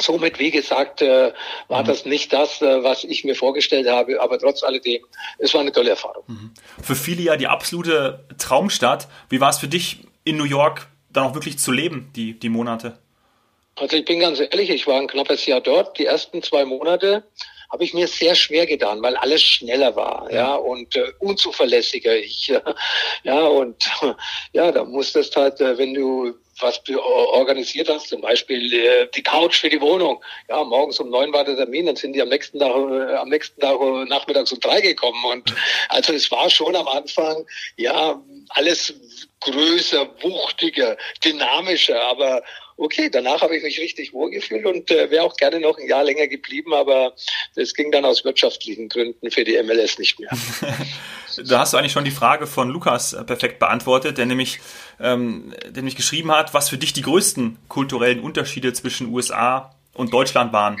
somit, 0.00 0.38
wie 0.38 0.52
gesagt, 0.52 1.02
äh, 1.02 1.32
war 1.66 1.82
mhm. 1.82 1.86
das 1.86 2.04
nicht 2.04 2.32
das, 2.32 2.62
äh, 2.62 2.84
was 2.84 3.02
ich 3.02 3.24
mir 3.24 3.34
vorgestellt 3.34 3.88
habe. 3.88 4.20
Aber 4.20 4.38
trotz 4.38 4.62
alledem, 4.62 5.02
es 5.38 5.52
war 5.54 5.60
eine 5.60 5.72
tolle 5.72 5.90
Erfahrung. 5.90 6.22
Mhm. 6.28 6.50
Für 6.80 6.94
viele 6.94 7.22
ja 7.22 7.36
die 7.36 7.48
absolute 7.48 8.24
Traumstadt. 8.38 9.08
Wie 9.28 9.40
war 9.40 9.50
es 9.50 9.58
für 9.58 9.68
dich, 9.68 9.98
in 10.24 10.36
New 10.36 10.44
York 10.44 10.86
dann 11.10 11.24
auch 11.24 11.34
wirklich 11.34 11.58
zu 11.58 11.72
leben, 11.72 12.10
die, 12.14 12.38
die 12.38 12.48
Monate? 12.48 13.01
Also 13.82 13.96
ich 13.96 14.04
bin 14.04 14.20
ganz 14.20 14.38
ehrlich, 14.38 14.70
ich 14.70 14.86
war 14.86 15.00
ein 15.00 15.08
knappes 15.08 15.44
Jahr 15.44 15.60
dort. 15.60 15.98
Die 15.98 16.06
ersten 16.06 16.40
zwei 16.40 16.64
Monate 16.64 17.24
habe 17.68 17.82
ich 17.82 17.92
mir 17.92 18.06
sehr 18.06 18.36
schwer 18.36 18.64
getan, 18.64 19.02
weil 19.02 19.16
alles 19.16 19.42
schneller 19.42 19.96
war, 19.96 20.32
ja, 20.32 20.54
und 20.54 20.94
äh, 20.94 21.10
unzuverlässiger. 21.18 22.14
Ich, 22.16 22.48
äh, 22.48 22.60
ja, 23.24 23.40
und 23.40 23.90
ja, 24.52 24.70
da 24.70 24.84
musstest 24.84 25.34
halt, 25.34 25.60
äh, 25.60 25.76
wenn 25.78 25.94
du 25.94 26.32
was 26.60 26.80
organisiert 26.94 27.88
hast, 27.88 28.08
zum 28.08 28.20
Beispiel 28.20 28.72
äh, 28.72 29.08
die 29.16 29.22
Couch 29.22 29.56
für 29.56 29.68
die 29.68 29.80
Wohnung. 29.80 30.22
Ja, 30.48 30.62
morgens 30.62 31.00
um 31.00 31.10
neun 31.10 31.32
war 31.32 31.44
der 31.44 31.56
Termin, 31.56 31.86
dann 31.86 31.96
sind 31.96 32.12
die 32.12 32.22
am 32.22 32.28
nächsten 32.28 32.60
Tag, 32.60 32.70
äh, 32.70 33.16
am 33.16 33.30
nächsten 33.30 33.60
Tag 33.60 33.80
äh, 33.80 34.04
nachmittags 34.04 34.52
um 34.52 34.60
drei 34.60 34.80
gekommen. 34.80 35.24
Und 35.24 35.52
also 35.88 36.12
es 36.12 36.30
war 36.30 36.48
schon 36.50 36.76
am 36.76 36.86
Anfang, 36.86 37.44
ja, 37.76 38.22
alles 38.50 38.94
größer, 39.40 40.08
wuchtiger, 40.22 40.96
dynamischer, 41.24 42.00
aber 42.00 42.42
okay, 42.76 43.10
danach 43.10 43.42
habe 43.42 43.56
ich 43.56 43.62
mich 43.62 43.78
richtig 43.80 44.12
wohlgefühlt 44.12 44.64
und 44.66 44.90
äh, 44.90 45.10
wäre 45.10 45.24
auch 45.24 45.36
gerne 45.36 45.60
noch 45.60 45.78
ein 45.78 45.86
Jahr 45.88 46.04
länger 46.04 46.26
geblieben, 46.26 46.74
aber 46.74 47.14
das 47.54 47.74
ging 47.74 47.90
dann 47.92 48.04
aus 48.04 48.24
wirtschaftlichen 48.24 48.88
Gründen 48.88 49.30
für 49.30 49.44
die 49.44 49.60
MLS 49.62 49.98
nicht 49.98 50.18
mehr. 50.18 50.30
da 51.44 51.60
hast 51.60 51.72
du 51.72 51.76
eigentlich 51.76 51.92
schon 51.92 52.04
die 52.04 52.10
Frage 52.10 52.46
von 52.46 52.68
Lukas 52.68 53.12
äh, 53.12 53.24
perfekt 53.24 53.58
beantwortet, 53.58 54.18
der 54.18 54.26
nämlich, 54.26 54.60
ähm, 55.00 55.54
der 55.64 55.82
nämlich 55.82 55.96
geschrieben 55.96 56.32
hat, 56.32 56.54
was 56.54 56.68
für 56.68 56.78
dich 56.78 56.92
die 56.92 57.02
größten 57.02 57.58
kulturellen 57.68 58.20
Unterschiede 58.20 58.72
zwischen 58.72 59.12
USA 59.12 59.74
und 59.94 60.12
Deutschland 60.12 60.52
waren. 60.52 60.78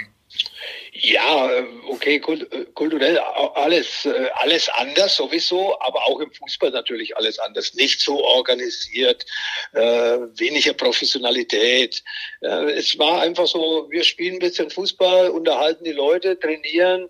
Ja, 1.04 1.50
äh, 1.50 1.64
okay, 1.88 2.16
äh, 2.16 2.64
kulturell 2.74 3.18
alles, 3.18 4.06
äh, 4.06 4.28
alles 4.34 4.68
anders 4.68 5.16
sowieso, 5.16 5.76
aber 5.80 6.06
auch 6.06 6.20
im 6.20 6.30
Fußball 6.32 6.70
natürlich 6.70 7.16
alles 7.16 7.40
anders. 7.40 7.74
Nicht 7.74 8.00
so 8.00 8.22
organisiert, 8.24 9.26
äh, 9.72 9.80
weniger 9.80 10.74
Professionalität. 10.74 12.04
Äh, 12.40 12.70
es 12.74 12.96
war 13.00 13.20
einfach 13.20 13.48
so, 13.48 13.88
wir 13.90 14.04
spielen 14.04 14.34
ein 14.34 14.38
bisschen 14.38 14.70
Fußball, 14.70 15.30
unterhalten 15.30 15.82
die 15.82 15.90
Leute, 15.90 16.38
trainieren, 16.38 17.08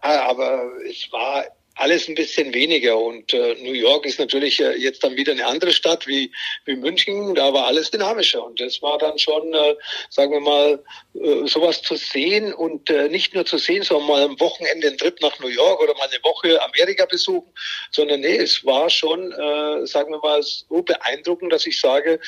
aber 0.00 0.70
es 0.88 1.12
war 1.12 1.44
alles 1.76 2.08
ein 2.08 2.14
bisschen 2.14 2.52
weniger. 2.54 2.98
Und 2.98 3.32
äh, 3.32 3.54
New 3.60 3.72
York 3.72 4.06
ist 4.06 4.18
natürlich 4.18 4.60
äh, 4.60 4.76
jetzt 4.76 5.04
dann 5.04 5.16
wieder 5.16 5.32
eine 5.32 5.46
andere 5.46 5.72
Stadt 5.72 6.06
wie, 6.06 6.32
wie 6.64 6.74
München. 6.74 7.34
Da 7.34 7.52
war 7.52 7.66
alles 7.66 7.90
dynamischer. 7.90 8.44
Und 8.44 8.60
das 8.60 8.80
war 8.82 8.98
dann 8.98 9.18
schon, 9.18 9.52
äh, 9.52 9.76
sagen 10.08 10.32
wir 10.32 10.40
mal, 10.40 10.82
äh, 11.14 11.46
sowas 11.46 11.82
zu 11.82 11.96
sehen 11.96 12.52
und 12.54 12.88
äh, 12.90 13.08
nicht 13.08 13.34
nur 13.34 13.44
zu 13.44 13.58
sehen, 13.58 13.82
sondern 13.82 14.08
mal 14.08 14.22
am 14.22 14.40
Wochenende 14.40 14.88
einen 14.88 14.98
Trip 14.98 15.20
nach 15.20 15.38
New 15.38 15.48
York 15.48 15.82
oder 15.82 15.94
mal 15.94 16.08
eine 16.08 16.22
Woche 16.24 16.62
Amerika 16.62 17.04
besuchen, 17.04 17.52
sondern 17.90 18.20
nee, 18.20 18.36
es 18.36 18.64
war 18.64 18.88
schon, 18.88 19.32
äh, 19.32 19.86
sagen 19.86 20.12
wir 20.12 20.18
mal, 20.18 20.42
so 20.42 20.82
beeindruckend, 20.82 21.52
dass 21.52 21.66
ich 21.66 21.78
sage, 21.78 22.18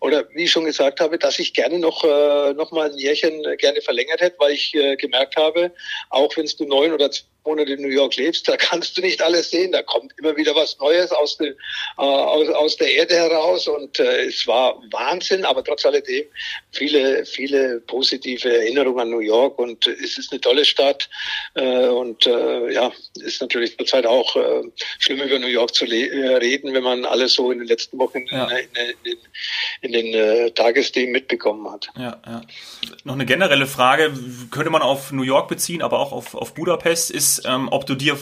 oder 0.00 0.28
wie 0.34 0.44
ich 0.44 0.50
schon 0.50 0.64
gesagt 0.64 1.00
habe, 1.00 1.18
dass 1.18 1.38
ich 1.38 1.54
gerne 1.54 1.78
noch, 1.78 2.04
äh, 2.04 2.52
noch 2.52 2.72
mal 2.72 2.90
ein 2.90 2.98
Jährchen 2.98 3.42
gerne 3.56 3.80
verlängert 3.80 4.20
hätte, 4.20 4.36
weil 4.38 4.52
ich 4.52 4.74
äh, 4.74 4.96
gemerkt 4.96 5.36
habe, 5.36 5.72
auch 6.10 6.36
wenn 6.36 6.44
es 6.44 6.56
du 6.56 6.64
neun 6.64 6.92
oder 6.92 7.10
Monate 7.48 7.72
in 7.72 7.82
New 7.82 7.88
York 7.88 8.16
lebst, 8.16 8.46
da 8.46 8.56
kannst 8.56 8.96
du 8.96 9.00
nicht 9.00 9.22
alles 9.22 9.50
sehen. 9.50 9.72
Da 9.72 9.82
kommt 9.82 10.12
immer 10.18 10.36
wieder 10.36 10.54
was 10.54 10.78
Neues 10.78 11.10
aus, 11.12 11.38
den, 11.38 11.54
äh, 11.96 12.02
aus, 12.02 12.48
aus 12.50 12.76
der 12.76 12.94
Erde 12.94 13.14
heraus 13.14 13.66
und 13.66 13.98
äh, 13.98 14.26
es 14.26 14.46
war 14.46 14.80
Wahnsinn, 14.90 15.44
aber 15.44 15.64
trotz 15.64 15.86
alledem 15.86 16.26
viele, 16.72 17.24
viele 17.24 17.80
positive 17.80 18.48
Erinnerungen 18.48 19.00
an 19.00 19.10
New 19.10 19.20
York 19.20 19.58
und 19.58 19.86
es 19.86 20.18
ist 20.18 20.30
eine 20.30 20.40
tolle 20.40 20.64
Stadt 20.64 21.08
äh, 21.54 21.86
und 21.86 22.26
äh, 22.26 22.72
ja, 22.72 22.92
ist 23.14 23.40
natürlich 23.40 23.76
zurzeit 23.76 24.06
auch 24.06 24.36
äh, 24.36 24.62
schlimm 24.98 25.20
über 25.20 25.38
New 25.38 25.46
York 25.46 25.74
zu 25.74 25.86
äh, 25.86 26.36
reden, 26.36 26.74
wenn 26.74 26.82
man 26.82 27.04
alles 27.04 27.34
so 27.34 27.50
in 27.50 27.58
den 27.58 27.68
letzten 27.68 27.98
Wochen 27.98 28.26
ja. 28.30 28.46
in, 28.48 28.58
in, 28.58 29.12
in, 29.12 29.18
in, 29.80 29.92
den 29.92 30.14
äh, 30.14 30.50
Tagesthemen 30.50 31.12
mitbekommen 31.12 31.70
hat. 31.70 31.88
Ja, 31.96 32.20
ja. 32.26 32.42
Noch 33.04 33.14
eine 33.14 33.26
generelle 33.26 33.66
Frage, 33.66 34.12
könnte 34.50 34.70
man 34.70 34.82
auf 34.82 35.12
New 35.12 35.22
York 35.22 35.48
beziehen, 35.48 35.82
aber 35.82 35.98
auch 35.98 36.12
auf, 36.12 36.34
auf 36.34 36.54
Budapest, 36.54 37.10
ist 37.10 37.37
ähm, 37.44 37.68
ob 37.70 37.86
du 37.86 37.94
dir 37.94 38.16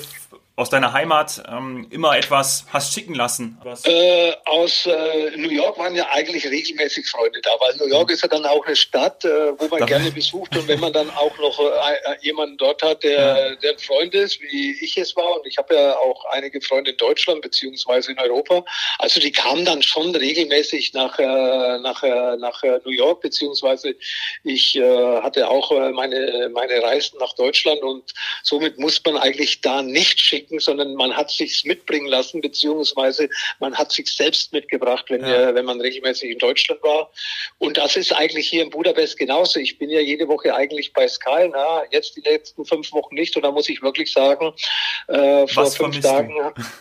aus 0.59 0.71
deiner 0.71 0.95
Heimat 0.95 1.43
ähm, 1.51 1.87
immer 1.91 2.17
etwas 2.17 2.65
hast 2.73 2.95
schicken 2.95 3.15
lassen? 3.15 3.59
Äh, 3.85 4.33
aus 4.47 4.87
äh, 4.87 5.37
New 5.37 5.51
York 5.51 5.77
waren 5.79 5.95
ja 5.95 6.09
eigentlich 6.11 6.47
regelmäßig 6.47 7.07
Freunde 7.07 7.43
da, 7.43 7.51
weil 7.61 7.77
New 7.77 7.87
York 7.87 8.11
ist 8.11 8.23
ja 8.23 8.29
dann 8.29 8.47
auch 8.47 8.65
eine 8.65 8.75
Stadt, 8.75 9.23
äh, 9.27 9.53
wo 9.59 9.69
man 9.69 9.81
da 9.81 9.87
gerne 9.87 10.11
besucht 10.11 10.57
und 10.57 10.67
wenn 10.67 10.81
man 10.81 10.95
dann 10.95 11.11
auch 11.11 11.37
noch 11.37 11.61
äh, 11.61 11.63
äh, 11.63 12.17
jemanden 12.23 12.57
dort 12.57 12.83
hat, 12.83 13.03
der, 13.03 13.57
der 13.57 13.73
ein 13.73 13.79
Freund 13.79 14.15
ist, 14.15 14.41
wie 14.41 14.83
ich 14.83 14.97
es 14.97 15.15
war 15.15 15.37
und 15.37 15.47
ich 15.47 15.59
habe 15.59 15.75
ja 15.75 15.95
auch 15.99 16.25
einige 16.33 16.63
Freunde 16.63 16.93
in 16.93 16.97
Deutschland 16.97 17.43
beziehungsweise 17.43 18.13
in 18.13 18.19
Europa, 18.19 18.65
also 18.99 19.21
die 19.21 19.33
kamen 19.33 19.67
dann 19.67 19.83
schon 19.83 20.17
regelmäßig 20.17 20.95
nach, 20.95 21.19
äh, 21.19 21.79
nach, 21.81 22.03
nach 22.39 22.63
New 22.85 22.93
York 22.93 23.21
beziehungsweise 23.21 23.95
ich 24.43 24.75
hatte 24.77 25.49
auch 25.49 25.71
meine, 25.93 26.51
meine 26.53 26.83
Reisen 26.83 27.19
nach 27.19 27.35
Deutschland 27.35 27.83
und 27.83 28.15
somit 28.43 28.79
muss 28.79 29.03
man 29.05 29.19
eigentlich 29.19 29.61
da 29.61 29.83
nicht 29.83 30.19
schicken 30.21 30.46
schicken, 30.47 30.61
sondern 30.61 30.95
man 30.95 31.17
hat 31.17 31.31
sich's 31.31 31.65
mitbringen 31.65 32.07
lassen, 32.07 32.41
beziehungsweise 32.41 33.29
man 33.59 33.77
hat 33.77 33.93
sich 33.93 34.15
selbst 34.15 34.53
mitgebracht, 34.53 35.07
wenn, 35.09 35.23
ja. 35.23 35.55
wenn 35.55 35.65
man 35.65 35.81
regelmäßig 35.81 36.31
in 36.31 36.39
Deutschland 36.39 36.83
war. 36.83 37.11
Und 37.59 37.77
das 37.77 37.97
ist 37.97 38.13
eigentlich 38.13 38.49
hier 38.49 38.63
in 38.63 38.71
Budapest 38.71 39.19
genauso. 39.19 39.61
Ich 39.61 39.79
bin 39.79 39.91
ja 39.91 40.01
jede 40.01 40.29
Woche 40.29 40.55
eigentlich 40.55 40.93
bei 40.93 41.09
Sky, 41.09 41.49
na, 41.51 41.83
jetzt 41.91 42.17
die 42.17 42.21
letzten 42.21 42.65
fünf 42.65 42.93
Wochen 42.93 43.15
nicht. 43.15 43.37
Und 43.37 43.43
da 43.43 43.51
muss 43.51 43.69
ich 43.69 43.83
wirklich 43.83 44.13
sagen, 44.13 44.53
äh, 45.09 45.47
vor 45.47 45.65
Was 45.65 45.77
fünf 45.77 46.01
Tagen. 46.01 46.35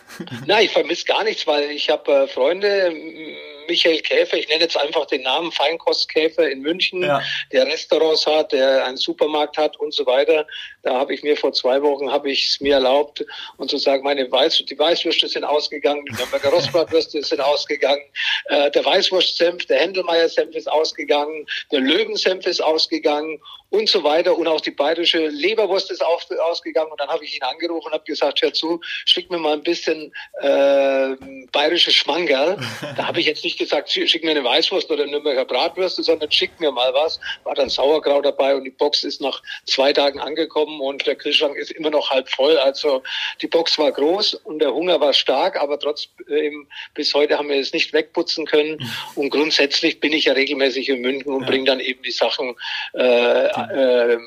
Nein, 0.46 0.64
ich 0.64 0.70
vermisse 0.70 1.04
gar 1.04 1.24
nichts, 1.24 1.46
weil 1.46 1.70
ich 1.70 1.88
habe 1.90 2.12
äh, 2.12 2.28
Freunde, 2.28 2.94
Michael 3.68 4.00
Käfer, 4.00 4.36
ich 4.36 4.48
nenne 4.48 4.62
jetzt 4.62 4.76
einfach 4.76 5.06
den 5.06 5.22
Namen 5.22 5.52
Feinkostkäfer 5.52 6.50
in 6.50 6.60
München, 6.60 7.02
ja. 7.02 7.22
der 7.52 7.66
Restaurants 7.66 8.26
hat, 8.26 8.52
der 8.52 8.84
einen 8.84 8.96
Supermarkt 8.96 9.58
hat 9.58 9.78
und 9.78 9.92
so 9.94 10.06
weiter. 10.06 10.46
Da 10.82 10.94
habe 10.94 11.14
ich 11.14 11.22
mir 11.22 11.36
vor 11.36 11.52
zwei 11.52 11.82
Wochen 11.82 12.10
habe 12.10 12.30
ich 12.30 12.46
es 12.46 12.60
mir 12.60 12.74
erlaubt 12.74 13.24
und 13.56 13.70
zu 13.70 13.78
sagen, 13.78 14.04
meine 14.04 14.30
Weiß, 14.30 14.62
die 14.68 14.78
Weißwürste 14.78 15.28
sind 15.28 15.44
ausgegangen, 15.44 16.04
die 16.06 16.12
Nürnberger 16.12 16.50
Rostbratwürste 16.50 17.22
sind 17.22 17.40
ausgegangen, 17.40 18.02
äh, 18.46 18.70
der 18.70 18.84
Weißwurstsenf, 18.84 19.66
der 19.66 19.80
Händelmeier-Senf 19.80 20.54
ist 20.54 20.70
ausgegangen, 20.70 21.46
der 21.72 21.80
Löwensenf 21.80 22.46
ist 22.46 22.62
ausgegangen 22.62 23.40
und 23.70 23.88
so 23.88 24.04
weiter. 24.04 24.36
Und 24.36 24.46
auch 24.46 24.60
die 24.60 24.70
bayerische 24.70 25.26
Leberwurst 25.26 25.90
ist 25.90 26.04
auf, 26.04 26.26
ausgegangen. 26.30 26.90
Und 26.90 27.00
dann 27.00 27.08
habe 27.08 27.24
ich 27.24 27.36
ihn 27.36 27.42
angerufen 27.42 27.86
und 27.86 27.92
habe 27.92 28.04
gesagt, 28.04 28.40
hör 28.42 28.52
zu, 28.52 28.80
schick 29.04 29.30
mir 29.30 29.38
mal 29.38 29.54
ein 29.54 29.62
bisschen 29.62 30.12
äh, 30.40 31.16
bayerische 31.52 31.90
Schmangerl. 31.90 32.58
da 32.96 33.06
habe 33.06 33.20
ich 33.20 33.26
jetzt 33.26 33.44
nicht 33.44 33.58
gesagt, 33.58 33.90
schick 33.90 34.24
mir 34.24 34.30
eine 34.30 34.44
Weißwurst 34.44 34.90
oder 34.90 35.02
eine 35.02 35.12
Nürnberger 35.12 35.44
Bratwürste, 35.44 36.02
sondern 36.02 36.30
schick 36.30 36.58
mir 36.60 36.70
mal 36.70 36.92
was. 36.94 37.18
War 37.44 37.54
dann 37.54 37.68
Sauerkraut 37.68 38.24
dabei 38.24 38.54
und 38.54 38.64
die 38.64 38.70
Box 38.70 39.04
ist 39.04 39.20
nach 39.20 39.42
zwei 39.66 39.92
Tagen 39.92 40.20
angekommen 40.20 40.80
und 40.80 41.06
der 41.06 41.16
Kühlschrank 41.16 41.56
ist 41.56 41.70
immer 41.72 41.90
noch 41.90 42.10
halb 42.10 42.28
voll. 42.28 42.56
Also 42.58 43.02
die 43.40 43.46
Box 43.46 43.78
war 43.78 43.90
groß 43.92 44.34
und 44.34 44.60
der 44.60 44.72
Hunger 44.72 45.00
war 45.00 45.12
stark, 45.12 45.60
aber 45.60 45.78
trotzdem 45.78 46.68
bis 46.94 47.14
heute 47.14 47.38
haben 47.38 47.48
wir 47.48 47.60
es 47.60 47.72
nicht 47.72 47.92
wegputzen 47.92 48.46
können. 48.46 48.78
Und 49.14 49.30
grundsätzlich 49.30 50.00
bin 50.00 50.12
ich 50.12 50.26
ja 50.26 50.34
regelmäßig 50.34 50.88
in 50.88 51.00
München 51.00 51.32
und 51.32 51.42
ja. 51.42 51.48
bringe 51.48 51.64
dann 51.64 51.80
eben 51.80 52.02
die 52.02 52.10
Sachen 52.10 52.54
äh, 52.94 53.48
äh, 53.56 54.18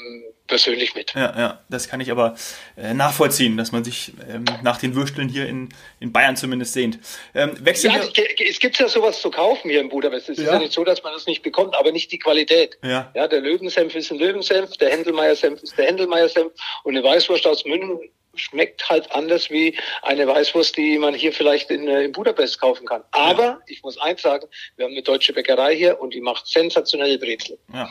persönlich 0.49 0.95
mit. 0.95 1.13
Ja, 1.13 1.33
ja, 1.37 1.59
das 1.69 1.87
kann 1.87 2.01
ich 2.01 2.11
aber 2.11 2.35
äh, 2.75 2.93
nachvollziehen, 2.93 3.55
dass 3.55 3.71
man 3.71 3.85
sich 3.85 4.13
ähm, 4.29 4.43
nach 4.63 4.77
den 4.77 4.95
Würsteln 4.95 5.29
hier 5.29 5.47
in, 5.47 5.69
in 5.99 6.11
Bayern 6.11 6.35
zumindest 6.35 6.73
sehnt. 6.73 6.99
Ähm, 7.33 7.51
wechseln 7.61 7.93
ja, 7.93 8.01
wir 8.01 8.49
es 8.49 8.59
gibt 8.59 8.77
ja 8.79 8.89
sowas 8.89 9.21
zu 9.21 9.29
kaufen 9.29 9.69
hier 9.69 9.79
in 9.79 9.89
Budapest. 9.89 10.29
Es 10.29 10.37
ja. 10.37 10.43
ist 10.43 10.49
ja 10.51 10.59
nicht 10.59 10.73
so, 10.73 10.83
dass 10.83 11.03
man 11.03 11.13
das 11.13 11.25
nicht 11.27 11.43
bekommt, 11.43 11.75
aber 11.75 11.91
nicht 11.91 12.11
die 12.11 12.19
Qualität. 12.19 12.77
Ja, 12.83 13.11
ja 13.15 13.27
der 13.27 13.39
Löwensenf 13.39 13.95
ist 13.95 14.11
ein 14.11 14.17
Löwensenf, 14.17 14.75
der 14.77 14.89
Händelmeier-Senf 14.89 15.61
ist 15.61 15.77
der 15.77 15.85
Händelmeier-Senf 15.85 16.51
und 16.83 16.97
eine 16.97 17.03
Weißwurst 17.03 17.45
aus 17.47 17.63
München 17.65 17.99
schmeckt 18.35 18.89
halt 18.89 19.11
anders 19.11 19.49
wie 19.49 19.77
eine 20.01 20.27
Weißwurst, 20.27 20.77
die 20.77 20.97
man 20.97 21.13
hier 21.13 21.33
vielleicht 21.33 21.69
in, 21.71 21.87
äh, 21.87 22.03
in 22.03 22.11
Budapest 22.11 22.59
kaufen 22.59 22.85
kann. 22.85 23.03
Aber 23.11 23.43
ja. 23.43 23.59
ich 23.67 23.83
muss 23.83 23.97
eins 23.97 24.21
sagen, 24.21 24.47
wir 24.75 24.85
haben 24.85 24.93
eine 24.93 25.03
deutsche 25.03 25.33
Bäckerei 25.33 25.75
hier 25.75 25.99
und 25.99 26.13
die 26.13 26.21
macht 26.21 26.47
sensationelle 26.47 27.17
Brezel. 27.17 27.57
Ja. 27.73 27.89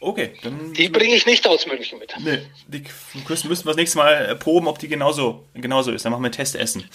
Okay, 0.00 0.32
dann. 0.42 0.74
Die 0.74 0.88
bringe 0.90 1.14
ich 1.14 1.24
nicht 1.24 1.46
aus 1.48 1.66
München 1.66 1.98
mit. 1.98 2.12
Nee, 2.18 2.40
die 2.66 2.84
müssen 3.26 3.48
wir 3.48 3.56
das 3.56 3.76
nächste 3.76 3.96
Mal 3.96 4.36
proben, 4.36 4.68
ob 4.68 4.78
die 4.78 4.88
genauso, 4.88 5.46
genauso 5.54 5.92
ist. 5.92 6.04
Dann 6.04 6.12
machen 6.12 6.24
wir 6.24 6.30
Testessen. 6.30 6.90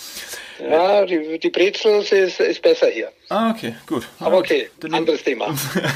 Ja, 0.59 1.05
die, 1.05 1.39
die 1.39 1.49
Brezel 1.49 2.01
ist, 2.01 2.39
ist 2.39 2.61
besser 2.61 2.87
hier. 2.87 3.11
Ah, 3.29 3.49
okay, 3.49 3.73
gut. 3.87 4.07
Aber 4.19 4.37
okay, 4.37 4.69
dann 4.79 4.93
anderes 4.93 5.23
Thema. 5.23 5.47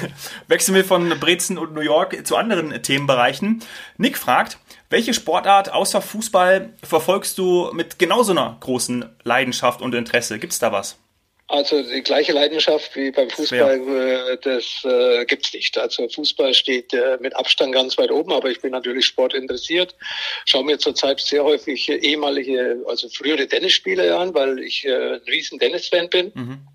Wechseln 0.48 0.74
wir 0.74 0.86
von 0.86 1.08
Brezen 1.20 1.60
und 1.60 1.74
New 1.74 1.82
York 1.82 2.26
zu 2.26 2.36
anderen 2.36 2.82
Themenbereichen. 2.82 3.64
Nick 3.98 4.18
fragt, 4.18 4.58
welche 4.94 5.16
Sportart 5.16 5.74
außer 5.74 6.02
Fußball 6.02 6.70
verfolgst 6.84 7.40
du 7.40 7.72
mit 7.74 7.98
genauso 7.98 8.32
einer 8.32 8.58
großen 8.60 9.10
Leidenschaft 9.24 9.82
und 9.82 9.96
Interesse? 9.96 10.38
Gibt 10.38 10.54
es 10.54 10.60
da 10.60 10.72
was? 10.72 11.00
Also 11.48 11.82
die 11.82 12.04
gleiche 12.04 12.32
Leidenschaft 12.32 12.96
wie 12.96 13.12
beim 13.12 13.30
Fußball, 13.30 13.80
äh, 13.80 14.38
das 14.42 14.84
äh, 14.86 15.26
gibt's 15.26 15.52
nicht. 15.52 15.78
Also 15.80 16.08
Fußball 16.08 16.54
steht 16.54 16.94
äh, 16.94 17.18
mit 17.20 17.36
Abstand 17.36 17.74
ganz 17.74 17.98
weit 17.98 18.12
oben, 18.12 18.32
aber 18.32 18.52
ich 18.52 18.62
bin 18.62 18.72
natürlich 18.72 19.08
sportinteressiert. 19.08 19.96
Schaue 20.46 20.64
mir 20.64 20.78
zurzeit 20.78 21.20
sehr 21.20 21.44
häufig 21.44 21.90
ehemalige, 21.90 22.84
also 22.88 23.10
frühere 23.10 23.48
Tennisspieler 23.48 24.20
an, 24.20 24.34
weil 24.36 24.60
ich 24.60 24.86
äh, 24.86 25.16
ein 25.16 25.22
riesen 25.28 25.58
Tennis-Fan 25.60 26.10
bin. 26.10 26.32
Mhm. 26.36 26.68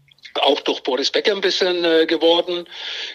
Auch 0.42 0.60
durch 0.60 0.82
Boris 0.82 1.10
Becker 1.10 1.32
ein 1.32 1.40
bisschen 1.40 1.84
äh, 1.84 2.06
geworden. 2.06 2.66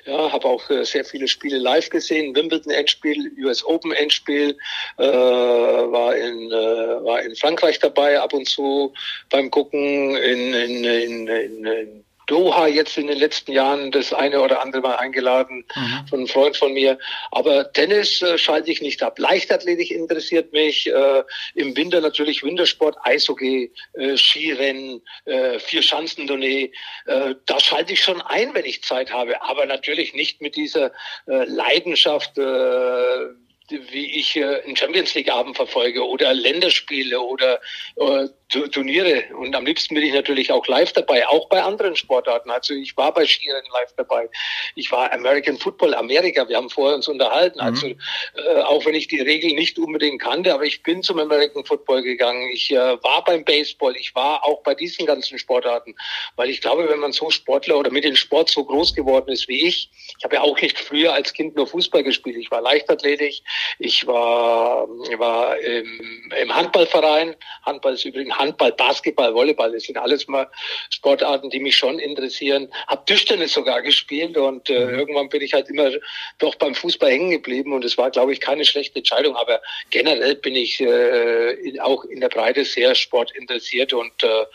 Ja, 0.06 0.32
habe 0.32 0.48
auch 0.48 0.70
äh, 0.70 0.84
sehr 0.86 1.06
viele 1.06 1.28
Spiele 1.28 1.58
live 1.58 1.90
gesehen. 1.90 2.36
Wimbledon 2.36 2.72
Endspiel, 2.72 3.32
US 3.44 3.64
Open 3.66 3.92
Endspiel, 3.92 4.58
äh, 4.98 5.04
war 5.04 6.16
in 6.16 6.52
äh, 6.52 7.04
war 7.04 7.22
in 7.22 7.36
Frankreich 7.36 7.80
dabei 7.80 8.20
ab 8.20 8.34
und 8.34 8.48
zu 8.48 8.94
beim 9.30 9.50
Gucken 9.52 10.16
in 10.16 10.54
in, 10.54 10.84
in, 10.84 11.28
in, 11.28 11.66
in 11.66 12.06
Doha 12.28 12.68
jetzt 12.68 12.98
in 12.98 13.08
den 13.08 13.18
letzten 13.18 13.52
Jahren 13.52 13.92
das 13.92 14.14
eine 14.14 14.42
oder 14.42 14.62
andere 14.62 14.82
Mal 14.82 14.96
eingeladen 14.96 15.66
mhm. 15.76 16.08
von 16.08 16.20
einem 16.20 16.28
Freund 16.28 16.58
von 16.58 16.74
mir. 16.74 16.98
Aber 17.32 17.72
Tennis 17.74 18.22
äh, 18.22 18.38
schalte 18.38 18.72
ich 18.72 18.82
nicht 18.82 19.02
ab. 19.04 19.20
Leichtathletik 19.20 19.92
interessiert 19.92 20.54
mich. 20.54 20.88
Äh, 20.88 21.24
Im 21.56 21.76
Winter 21.76 22.02
natürlich 22.02 22.44
Wintersport, 22.44 22.96
Eishockey, 23.04 23.72
äh, 23.94 24.18
Skirennen, 24.18 25.02
äh, 25.26 25.60
Vier-Schanzentournee. 25.60 26.72
Äh, 27.06 27.36
da 27.46 27.60
schalte 27.60 27.94
ich 27.94 28.04
schon 28.04 28.22
ein, 28.22 28.54
wenn 28.54 28.66
ich 28.66 28.84
Zeit 28.84 29.12
habe. 29.12 29.42
Aber 29.42 29.66
natürlich 29.66 30.14
nicht 30.14 30.42
mit 30.42 30.56
dieser 30.56 30.92
äh, 31.28 31.46
Leidenschaft. 31.46 32.38
Äh, 32.38 33.34
wie 33.70 34.20
ich 34.20 34.36
äh, 34.36 34.62
einen 34.64 34.76
Champions 34.76 35.14
League 35.14 35.32
Abend 35.32 35.56
verfolge 35.56 36.06
oder 36.06 36.34
Länderspiele 36.34 37.20
oder 37.20 37.62
äh, 37.96 38.28
Turniere. 38.62 39.24
Und 39.38 39.56
am 39.56 39.66
liebsten 39.66 39.96
bin 39.96 40.04
ich 40.04 40.14
natürlich 40.14 40.52
auch 40.52 40.66
live 40.68 40.94
dabei, 40.94 41.28
auch 41.28 41.50
bei 41.50 41.62
anderen 41.62 41.96
Sportarten. 41.96 42.50
Also 42.50 42.74
ich 42.74 42.96
war 42.98 43.14
bei 43.14 43.26
Skirennen 43.26 43.70
live 43.72 43.94
dabei. 43.98 44.30
Ich 44.76 44.92
war 44.92 45.12
American 45.12 45.58
Football 45.58 45.94
Amerika. 45.94 46.48
Wir 46.48 46.58
haben 46.58 46.70
vorher 46.70 46.96
uns 46.96 47.08
unterhalten. 47.08 47.60
Mhm. 47.60 47.66
Also 47.66 47.88
äh, 47.88 48.62
auch 48.64 48.86
wenn 48.86 48.96
ich 48.96 49.08
die 49.08 49.22
Regeln 49.22 49.56
nicht 49.56 49.78
unbedingt 49.78 50.22
kannte, 50.22 50.54
aber 50.54 50.64
ich 50.64 50.84
bin 50.84 51.04
zum 51.04 51.20
American 51.20 51.66
Football 51.66 52.04
gegangen. 52.04 52.50
Ich 52.52 52.72
äh, 52.72 53.04
war 53.04 53.24
beim 53.26 53.44
Baseball. 53.44 53.96
Ich 53.96 54.14
war 54.16 54.44
auch 54.44 54.62
bei 54.64 54.76
diesen 54.76 55.06
ganzen 55.06 55.38
Sportarten, 55.40 55.96
weil 56.36 56.50
ich 56.50 56.62
glaube, 56.62 56.88
wenn 56.90 57.00
man 57.00 57.12
so 57.12 57.30
Sportler 57.30 57.78
oder 57.78 57.92
mit 57.92 58.04
dem 58.04 58.16
Sport 58.16 58.50
so 58.50 58.64
groß 58.64 58.94
geworden 58.94 59.32
ist 59.32 59.48
wie 59.48 59.68
ich, 59.68 59.90
ich 60.18 60.24
habe 60.24 60.36
ja 60.36 60.42
auch 60.42 60.60
nicht 60.60 60.80
früher 60.80 61.14
als 61.14 61.34
Kind 61.34 61.56
nur 61.56 61.68
Fußball 61.68 62.04
gespielt. 62.04 62.38
Ich 62.38 62.52
war 62.52 62.62
Leichtathletik. 62.62 63.42
Ich 63.80 64.06
war, 64.08 64.88
war 65.18 65.58
im, 65.60 66.32
im 66.42 66.56
Handballverein. 66.56 67.36
Handball 67.64 67.94
ist 67.94 68.06
übrigens 68.06 68.38
Handball, 68.44 68.72
Basketball, 68.74 69.34
Volleyball, 69.34 69.72
das 69.72 69.84
sind 69.84 69.98
alles 69.98 70.28
mal 70.28 70.48
Sportarten, 70.90 71.50
die 71.50 71.60
mich 71.60 71.78
schon 71.78 72.00
interessieren. 72.00 72.68
Hab 72.88 73.06
Tischtennis 73.06 73.54
sogar 73.54 73.82
gespielt 73.82 74.38
und 74.38 74.70
äh, 74.70 74.86
mhm. 74.86 75.00
irgendwann 75.00 75.30
bin 75.30 75.42
ich 75.42 75.54
halt 75.54 75.70
immer 75.70 75.92
doch 76.40 76.56
beim 76.56 76.76
Fußball 76.76 77.10
hängen 77.10 77.32
geblieben 77.32 77.74
und 77.74 77.86
es 77.86 77.98
war, 77.98 78.12
glaube 78.12 78.34
ich, 78.34 78.40
keine 78.40 78.66
schlechte 78.66 78.98
Entscheidung. 78.98 79.36
Aber 79.36 79.62
generell 79.90 80.36
bin 80.36 80.56
ich 80.56 80.80
äh, 80.82 81.52
in, 81.54 81.80
auch 81.80 82.04
in 82.06 82.20
der 82.20 82.30
Breite 82.30 82.66
sehr 82.66 82.96
sportinteressiert 82.96 83.94
und 83.94 84.24
äh, 84.24 84.46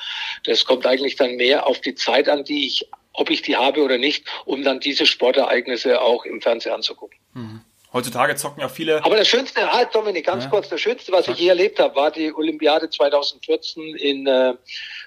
das 0.45 0.65
kommt 0.65 0.87
eigentlich 0.87 1.17
dann 1.17 1.37
mehr 1.37 1.67
auf 1.67 1.81
die 1.81 1.95
Zeit 1.95 2.29
an, 2.29 2.45
die 2.45 2.67
ich 2.67 2.87
ob 3.15 3.31
ich 3.31 3.43
die 3.43 3.57
habe 3.57 3.83
oder 3.83 3.99
nicht, 3.99 4.27
um 4.45 4.63
dann 4.63 4.79
diese 4.79 5.05
Sportereignisse 5.05 6.01
auch 6.01 6.25
im 6.25 6.41
Fernsehen 6.41 6.73
anzugucken. 6.73 7.19
Mhm. 7.35 7.61
Heutzutage 7.99 8.37
zocken 8.37 8.61
ja 8.61 8.69
viele. 8.69 9.05
Aber 9.05 9.17
das 9.17 9.27
Schönste, 9.27 9.73
halt 9.73 9.93
Dominik, 9.93 10.25
ganz 10.25 10.45
ja. 10.45 10.51
kurz, 10.51 10.69
das 10.69 10.81
Schönste, 10.81 11.11
was 11.11 11.27
ich 11.27 11.37
je 11.37 11.49
erlebt 11.49 11.81
habe, 11.81 11.97
war 11.97 12.13
die 12.13 12.33
Olympiade 12.33 12.89
2014 12.89 13.97
in 13.97 14.25
äh, 14.29 14.55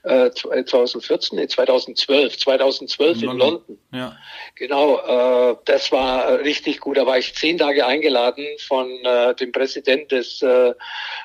2014, 0.03 1.37
äh, 1.37 1.41
nee, 1.41 1.47
2012, 1.47 2.37
2012 2.37 3.17
in, 3.17 3.21
in 3.23 3.27
London. 3.37 3.49
London. 3.49 3.77
Ja. 3.93 4.17
Genau, 4.55 5.51
äh, 5.51 5.55
das 5.63 5.93
war 5.93 6.39
richtig 6.39 6.81
gut. 6.81 6.97
Da 6.97 7.05
war 7.05 7.17
ich 7.17 7.33
zehn 7.33 7.57
Tage 7.57 7.85
eingeladen 7.85 8.45
von 8.67 8.89
äh, 9.05 9.35
dem 9.35 9.53
Präsident 9.53 10.11
des 10.11 10.41
äh, 10.41 10.73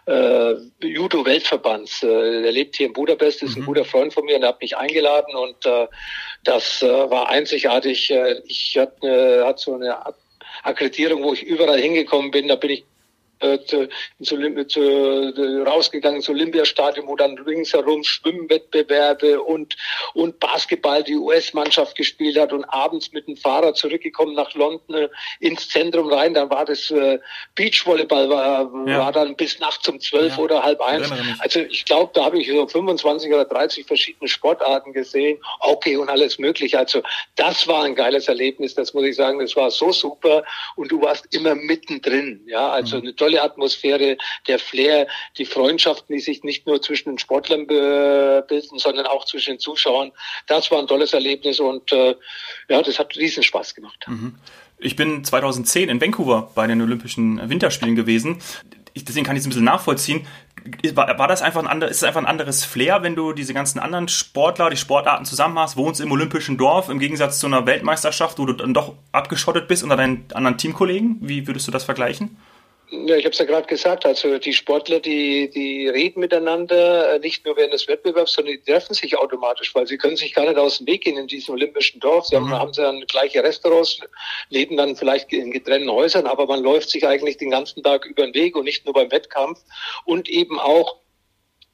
äh, 0.06 0.54
Judo-Weltverbands. 0.80 2.04
Äh, 2.04 2.42
der 2.42 2.52
lebt 2.52 2.76
hier 2.76 2.86
in 2.86 2.92
Budapest, 2.92 3.42
ist 3.42 3.56
mhm. 3.56 3.62
ein 3.62 3.66
guter 3.66 3.84
Freund 3.84 4.14
von 4.14 4.24
mir 4.24 4.36
und 4.36 4.42
er 4.42 4.50
hat 4.50 4.60
mich 4.60 4.76
eingeladen 4.76 5.34
und 5.34 5.66
äh, 5.66 5.88
das 6.44 6.80
äh, 6.82 6.86
war 6.86 7.28
einzigartig. 7.28 8.10
Äh, 8.12 8.40
ich 8.44 8.78
hatte, 8.78 9.06
äh, 9.06 9.44
hat 9.44 9.58
so 9.58 9.74
eine 9.74 10.06
Akkreditierung, 10.62 11.22
wo 11.22 11.32
ich 11.32 11.42
überall 11.42 11.80
hingekommen 11.80 12.30
bin. 12.30 12.48
Da 12.48 12.56
bin 12.56 12.70
ich 12.70 12.84
äh, 13.40 13.58
zu, 13.66 13.88
zu, 14.22 14.66
zu, 14.66 15.64
rausgegangen 15.66 16.16
ins 16.16 16.28
Olympiastadion, 16.28 17.06
wo 17.06 17.16
dann 17.16 17.38
ringsherum 17.38 18.02
Schwimmwettbewerbe 18.02 19.42
und, 19.42 19.76
und 20.14 20.40
Basketball 20.40 21.02
die 21.02 21.16
US-Mannschaft 21.16 21.96
gespielt 21.96 22.38
hat 22.38 22.52
und 22.52 22.64
abends 22.64 23.12
mit 23.12 23.26
dem 23.26 23.36
Fahrrad 23.36 23.76
zurückgekommen 23.76 24.34
nach 24.34 24.54
London 24.54 24.94
äh, 24.94 25.08
ins 25.40 25.68
Zentrum 25.68 26.12
rein. 26.12 26.34
Dann 26.34 26.50
war 26.50 26.64
das 26.64 26.90
äh, 26.90 27.18
Beachvolleyball, 27.54 28.28
war, 28.28 28.70
ja. 28.86 28.98
war 29.00 29.12
dann 29.12 29.36
bis 29.36 29.58
nachts 29.58 29.88
um 29.88 30.00
zwölf 30.00 30.36
ja. 30.36 30.42
oder 30.42 30.62
halb 30.62 30.80
eins. 30.80 31.10
Also 31.38 31.60
ich 31.60 31.84
glaube, 31.84 32.10
da 32.14 32.24
habe 32.24 32.40
ich 32.40 32.48
so 32.48 32.66
25 32.66 33.32
oder 33.32 33.44
30 33.44 33.86
verschiedene 33.86 34.28
Sportarten 34.28 34.92
gesehen. 34.92 35.38
Okay 35.60 35.96
und 35.96 36.08
alles 36.08 36.38
mögliche. 36.38 36.78
Also 36.78 37.02
das 37.36 37.66
war 37.68 37.84
ein 37.84 37.94
geiles 37.94 38.28
Erlebnis, 38.28 38.74
das 38.74 38.94
muss 38.94 39.04
ich 39.04 39.16
sagen. 39.16 39.38
Das 39.38 39.56
war 39.56 39.70
so 39.70 39.92
super 39.92 40.44
und 40.76 40.90
du 40.90 41.00
warst 41.02 41.26
immer 41.34 41.54
mittendrin. 41.54 42.42
Ja, 42.46 42.70
also 42.70 42.96
mhm. 42.96 43.02
eine 43.02 43.16
tolle 43.26 43.42
Atmosphäre, 43.42 44.16
der 44.46 44.58
Flair, 44.58 45.08
die 45.36 45.44
Freundschaften, 45.44 46.14
die 46.14 46.22
sich 46.22 46.44
nicht 46.44 46.66
nur 46.66 46.80
zwischen 46.80 47.10
den 47.10 47.18
Sportlern 47.18 47.66
bilden, 47.66 48.78
sondern 48.78 49.06
auch 49.06 49.24
zwischen 49.24 49.54
den 49.54 49.58
Zuschauern. 49.58 50.12
Das 50.46 50.70
war 50.70 50.78
ein 50.78 50.86
tolles 50.86 51.12
Erlebnis 51.12 51.58
und 51.58 51.92
äh, 51.92 52.14
ja, 52.68 52.82
das 52.82 52.98
hat 52.98 53.16
riesen 53.16 53.42
Spaß 53.42 53.74
gemacht. 53.74 54.04
Mhm. 54.06 54.36
Ich 54.78 54.94
bin 54.94 55.24
2010 55.24 55.88
in 55.88 56.00
Vancouver 56.00 56.50
bei 56.54 56.66
den 56.66 56.80
Olympischen 56.82 57.48
Winterspielen 57.48 57.96
gewesen. 57.96 58.38
Ich, 58.92 59.04
deswegen 59.04 59.26
kann 59.26 59.34
ich 59.34 59.40
es 59.40 59.46
ein 59.46 59.50
bisschen 59.50 59.64
nachvollziehen. 59.64 60.26
War, 60.94 61.18
war 61.18 61.28
das 61.28 61.42
einfach 61.42 61.60
ein 61.60 61.66
anderes, 61.66 61.92
ist 61.92 61.98
es 61.98 62.04
einfach 62.04 62.20
ein 62.20 62.26
anderes 62.26 62.64
Flair, 62.64 63.02
wenn 63.02 63.14
du 63.14 63.32
diese 63.32 63.54
ganzen 63.54 63.78
anderen 63.78 64.08
Sportler, 64.08 64.70
die 64.70 64.76
Sportarten 64.76 65.24
zusammen 65.24 65.58
hast, 65.58 65.76
wohnst 65.76 66.00
im 66.00 66.12
olympischen 66.12 66.58
Dorf, 66.58 66.88
im 66.88 66.98
Gegensatz 66.98 67.38
zu 67.38 67.46
einer 67.46 67.66
Weltmeisterschaft, 67.66 68.38
wo 68.38 68.46
du 68.46 68.52
dann 68.52 68.74
doch 68.74 68.94
abgeschottet 69.12 69.68
bist 69.68 69.82
unter 69.82 69.96
deinen 69.96 70.26
anderen 70.34 70.58
Teamkollegen? 70.58 71.18
Wie 71.20 71.46
würdest 71.46 71.66
du 71.68 71.72
das 71.72 71.84
vergleichen? 71.84 72.36
Ja, 72.90 73.16
ich 73.16 73.24
habe 73.24 73.32
es 73.32 73.38
ja 73.38 73.44
gerade 73.44 73.66
gesagt. 73.66 74.06
Also 74.06 74.38
die 74.38 74.52
Sportler, 74.52 75.00
die, 75.00 75.50
die 75.50 75.88
reden 75.88 76.20
miteinander, 76.20 77.14
äh, 77.14 77.18
nicht 77.18 77.44
nur 77.44 77.56
während 77.56 77.72
des 77.72 77.88
Wettbewerbs, 77.88 78.34
sondern 78.34 78.54
die 78.54 78.62
treffen 78.62 78.94
sich 78.94 79.18
automatisch, 79.18 79.74
weil 79.74 79.88
sie 79.88 79.98
können 79.98 80.16
sich 80.16 80.32
gar 80.32 80.44
nicht 80.44 80.56
aus 80.56 80.78
dem 80.78 80.86
Weg 80.86 81.02
gehen 81.02 81.16
in 81.16 81.26
diesem 81.26 81.54
olympischen 81.54 81.98
Dorf. 81.98 82.26
Sie 82.26 82.36
mhm. 82.36 82.50
haben, 82.50 82.60
haben 82.60 82.72
sie 82.72 82.82
dann 82.82 83.00
gleiche 83.08 83.42
Restaurants, 83.42 83.98
leben 84.50 84.76
dann 84.76 84.94
vielleicht 84.94 85.32
in 85.32 85.50
getrennten 85.50 85.90
Häusern, 85.90 86.26
aber 86.26 86.46
man 86.46 86.62
läuft 86.62 86.90
sich 86.90 87.04
eigentlich 87.06 87.38
den 87.38 87.50
ganzen 87.50 87.82
Tag 87.82 88.06
über 88.06 88.24
den 88.24 88.34
Weg 88.34 88.54
und 88.54 88.64
nicht 88.64 88.84
nur 88.84 88.94
beim 88.94 89.10
Wettkampf 89.10 89.58
und 90.04 90.28
eben 90.28 90.60
auch 90.60 90.96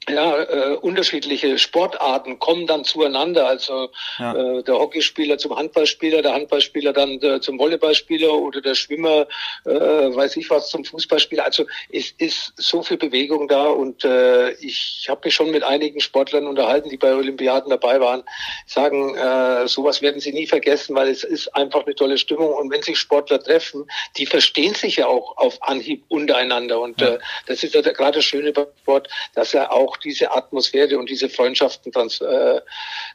ja, 0.09 0.43
äh, 0.43 0.75
unterschiedliche 0.75 1.57
Sportarten 1.57 2.39
kommen 2.39 2.67
dann 2.67 2.83
zueinander. 2.83 3.47
Also 3.47 3.89
ja. 4.19 4.33
äh, 4.33 4.63
der 4.63 4.75
Hockeyspieler 4.75 5.37
zum 5.37 5.55
Handballspieler, 5.55 6.21
der 6.21 6.33
Handballspieler 6.33 6.93
dann 6.93 7.21
äh, 7.21 7.39
zum 7.39 7.59
Volleyballspieler 7.59 8.33
oder 8.33 8.61
der 8.61 8.75
Schwimmer, 8.75 9.27
äh, 9.65 9.69
weiß 9.71 10.37
ich 10.37 10.49
was, 10.49 10.69
zum 10.69 10.85
Fußballspieler. 10.85 11.45
Also 11.45 11.65
es 11.91 12.11
ist 12.17 12.53
so 12.57 12.83
viel 12.83 12.97
Bewegung 12.97 13.47
da 13.47 13.65
und 13.65 14.03
äh, 14.03 14.51
ich 14.53 15.05
habe 15.09 15.21
mich 15.25 15.33
schon 15.33 15.51
mit 15.51 15.63
einigen 15.63 15.99
Sportlern 15.99 16.47
unterhalten, 16.47 16.89
die 16.89 16.97
bei 16.97 17.13
Olympiaden 17.13 17.69
dabei 17.69 17.99
waren, 17.99 18.23
sagen, 18.65 19.15
äh, 19.15 19.67
sowas 19.67 20.01
werden 20.01 20.19
sie 20.19 20.33
nie 20.33 20.47
vergessen, 20.47 20.95
weil 20.95 21.07
es 21.07 21.23
ist 21.23 21.55
einfach 21.55 21.85
eine 21.85 21.95
tolle 21.95 22.17
Stimmung 22.17 22.53
und 22.53 22.71
wenn 22.71 22.81
sich 22.81 22.97
Sportler 22.97 23.41
treffen, 23.41 23.85
die 24.17 24.25
verstehen 24.25 24.73
sich 24.73 24.97
ja 24.97 25.07
auch 25.07 25.37
auf 25.37 25.61
Anhieb 25.61 26.03
untereinander 26.09 26.79
und 26.79 27.01
ja. 27.01 27.15
äh, 27.15 27.19
das 27.47 27.63
ist 27.63 27.73
ja 27.73 27.81
gerade 27.81 28.17
das 28.17 28.25
Schöne 28.25 28.51
beim 28.51 28.67
Sport, 28.81 29.09
dass 29.35 29.53
er 29.53 29.71
auch 29.71 29.92
auch 29.93 29.97
diese 29.97 30.31
Atmosphäre 30.31 30.97
und 30.97 31.09
diese 31.09 31.29
Freundschaften 31.29 31.91
trans 31.91 32.21
äh, 32.21 32.61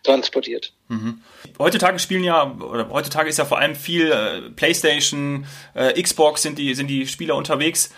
transportiert. 0.03 0.73
Mhm. 0.89 1.23
Heutzutage 1.59 1.99
spielen 1.99 2.25
ja, 2.25 2.55
oder 2.55 2.89
heutzutage 2.91 3.29
ist 3.29 3.39
ja 3.39 3.45
vor 3.45 3.59
allem 3.59 3.75
viel 3.75 4.11
äh, 4.11 4.51
Playstation, 4.51 5.47
äh, 5.75 6.01
Xbox 6.01 6.43
sind 6.43 6.59
die, 6.59 6.75
sind 6.75 6.89
die 6.89 7.07
Spieler 7.07 7.35
unterwegs. 7.35 7.93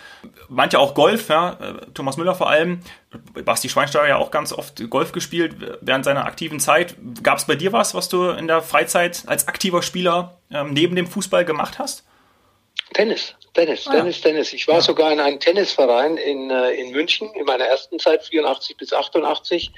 Manche 0.49 0.79
auch 0.79 0.93
Golf, 0.93 1.29
ja, 1.29 1.57
äh, 1.59 1.91
Thomas 1.93 2.17
Müller 2.17 2.35
vor 2.35 2.49
allem. 2.49 2.81
Basti 3.45 3.69
Schweinsteiger 3.69 4.07
ja 4.07 4.17
auch 4.17 4.31
ganz 4.31 4.53
oft 4.53 4.89
Golf 4.89 5.11
gespielt 5.11 5.55
während 5.81 6.05
seiner 6.05 6.25
aktiven 6.25 6.59
Zeit. 6.59 6.95
Gab 7.23 7.37
es 7.37 7.45
bei 7.45 7.55
dir 7.55 7.73
was, 7.73 7.93
was 7.93 8.09
du 8.09 8.29
in 8.29 8.47
der 8.47 8.61
Freizeit 8.61 9.23
als 9.27 9.47
aktiver 9.47 9.81
Spieler 9.81 10.39
ähm, 10.51 10.73
neben 10.73 10.95
dem 10.95 11.07
Fußball 11.07 11.45
gemacht 11.45 11.77
hast? 11.77 12.05
Tennis. 12.93 13.35
Tennis, 13.53 13.85
ah. 13.87 13.91
Tennis, 13.91 14.21
Tennis. 14.21 14.53
Ich 14.53 14.67
war 14.67 14.75
ja. 14.75 14.81
sogar 14.81 15.11
in 15.11 15.19
einem 15.19 15.39
Tennisverein 15.39 16.15
in, 16.15 16.49
äh, 16.49 16.71
in 16.71 16.91
München 16.91 17.29
in 17.33 17.45
meiner 17.45 17.65
ersten 17.65 17.99
Zeit, 17.99 18.23
84 18.23 18.77
bis 18.77 18.93
88. 18.93 19.71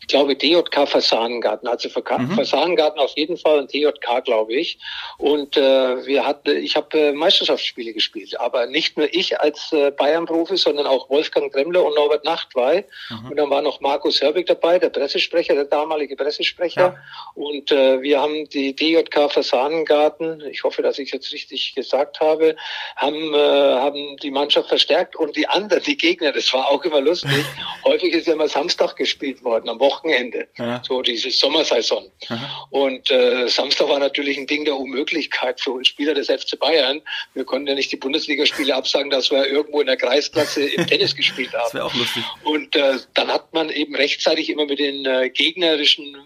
Ich 0.00 0.06
glaube 0.08 0.36
DJK 0.36 0.86
Fasanengarten, 0.86 1.66
also 1.66 1.88
mhm. 1.88 2.34
Fasanengarten 2.34 3.00
auf 3.00 3.16
jeden 3.16 3.38
Fall 3.38 3.60
und 3.60 3.72
DJK, 3.72 4.22
glaube 4.24 4.52
ich. 4.52 4.78
Und 5.16 5.56
äh, 5.56 6.04
wir 6.04 6.26
hatten, 6.26 6.54
ich 6.56 6.76
habe 6.76 6.98
äh, 6.98 7.12
Meisterschaftsspiele 7.12 7.94
gespielt, 7.94 8.38
aber 8.38 8.66
nicht 8.66 8.98
nur 8.98 9.08
ich 9.12 9.40
als 9.40 9.72
äh, 9.72 9.90
Bayern-Profi, 9.90 10.58
sondern 10.58 10.86
auch 10.86 11.08
Wolfgang 11.08 11.50
Dremmler 11.50 11.82
und 11.82 11.94
Norbert 11.94 12.24
Nachtwey. 12.24 12.84
Mhm. 13.08 13.30
Und 13.30 13.36
dann 13.36 13.48
war 13.48 13.62
noch 13.62 13.80
Markus 13.80 14.20
Herbig 14.20 14.46
dabei, 14.46 14.78
der 14.78 14.90
Pressesprecher, 14.90 15.54
der 15.54 15.64
damalige 15.64 16.14
Pressesprecher. 16.14 16.80
Ja. 16.80 16.96
Und 17.34 17.72
äh, 17.72 18.02
wir 18.02 18.20
haben 18.20 18.46
die 18.50 18.76
DJK 18.76 19.32
Fasanengarten, 19.32 20.42
ich 20.50 20.62
hoffe, 20.62 20.82
dass 20.82 20.98
ich 20.98 21.10
jetzt 21.10 21.32
richtig 21.32 21.74
gesagt 21.74 22.20
habe, 22.20 22.54
haben 22.96 23.13
haben, 23.14 23.34
äh, 23.34 23.80
haben 23.80 24.16
die 24.18 24.30
Mannschaft 24.30 24.68
verstärkt 24.68 25.16
und 25.16 25.36
die 25.36 25.46
anderen, 25.46 25.82
die 25.82 25.96
Gegner, 25.96 26.32
das 26.32 26.52
war 26.52 26.68
auch 26.68 26.84
immer 26.84 27.00
lustig. 27.00 27.44
Häufig 27.84 28.12
ist 28.12 28.26
ja 28.26 28.34
immer 28.34 28.48
Samstag 28.48 28.96
gespielt 28.96 29.42
worden, 29.44 29.68
am 29.68 29.80
Wochenende. 29.80 30.48
Ja. 30.58 30.82
So 30.86 31.02
diese 31.02 31.30
Sommersaison. 31.30 32.10
Aha. 32.28 32.66
Und 32.70 33.10
äh, 33.10 33.48
Samstag 33.48 33.88
war 33.88 33.98
natürlich 33.98 34.38
ein 34.38 34.46
Ding 34.46 34.64
der 34.64 34.76
Unmöglichkeit 34.76 35.60
für 35.60 35.72
uns 35.72 35.88
Spieler 35.88 36.14
des 36.14 36.28
FC 36.28 36.58
Bayern. 36.58 37.02
Wir 37.34 37.44
konnten 37.44 37.68
ja 37.68 37.74
nicht 37.74 37.92
die 37.92 37.96
Bundesligaspiele 37.96 38.74
absagen, 38.74 39.10
dass 39.10 39.30
wir 39.30 39.46
irgendwo 39.46 39.80
in 39.80 39.86
der 39.86 39.96
Kreisklasse 39.96 40.64
im 40.64 40.86
Tennis 40.86 41.14
gespielt 41.14 41.52
haben. 41.52 41.62
Das 41.64 41.74
wäre 41.74 41.84
auch 41.84 41.94
lustig. 41.94 42.24
Und 42.44 42.76
äh, 42.76 42.98
dann 43.14 43.28
hat 43.28 43.52
man 43.52 43.70
eben 43.70 43.94
rechtzeitig 43.94 44.50
immer 44.50 44.66
mit 44.66 44.78
den 44.78 45.06
äh, 45.06 45.30
gegnerischen 45.30 46.16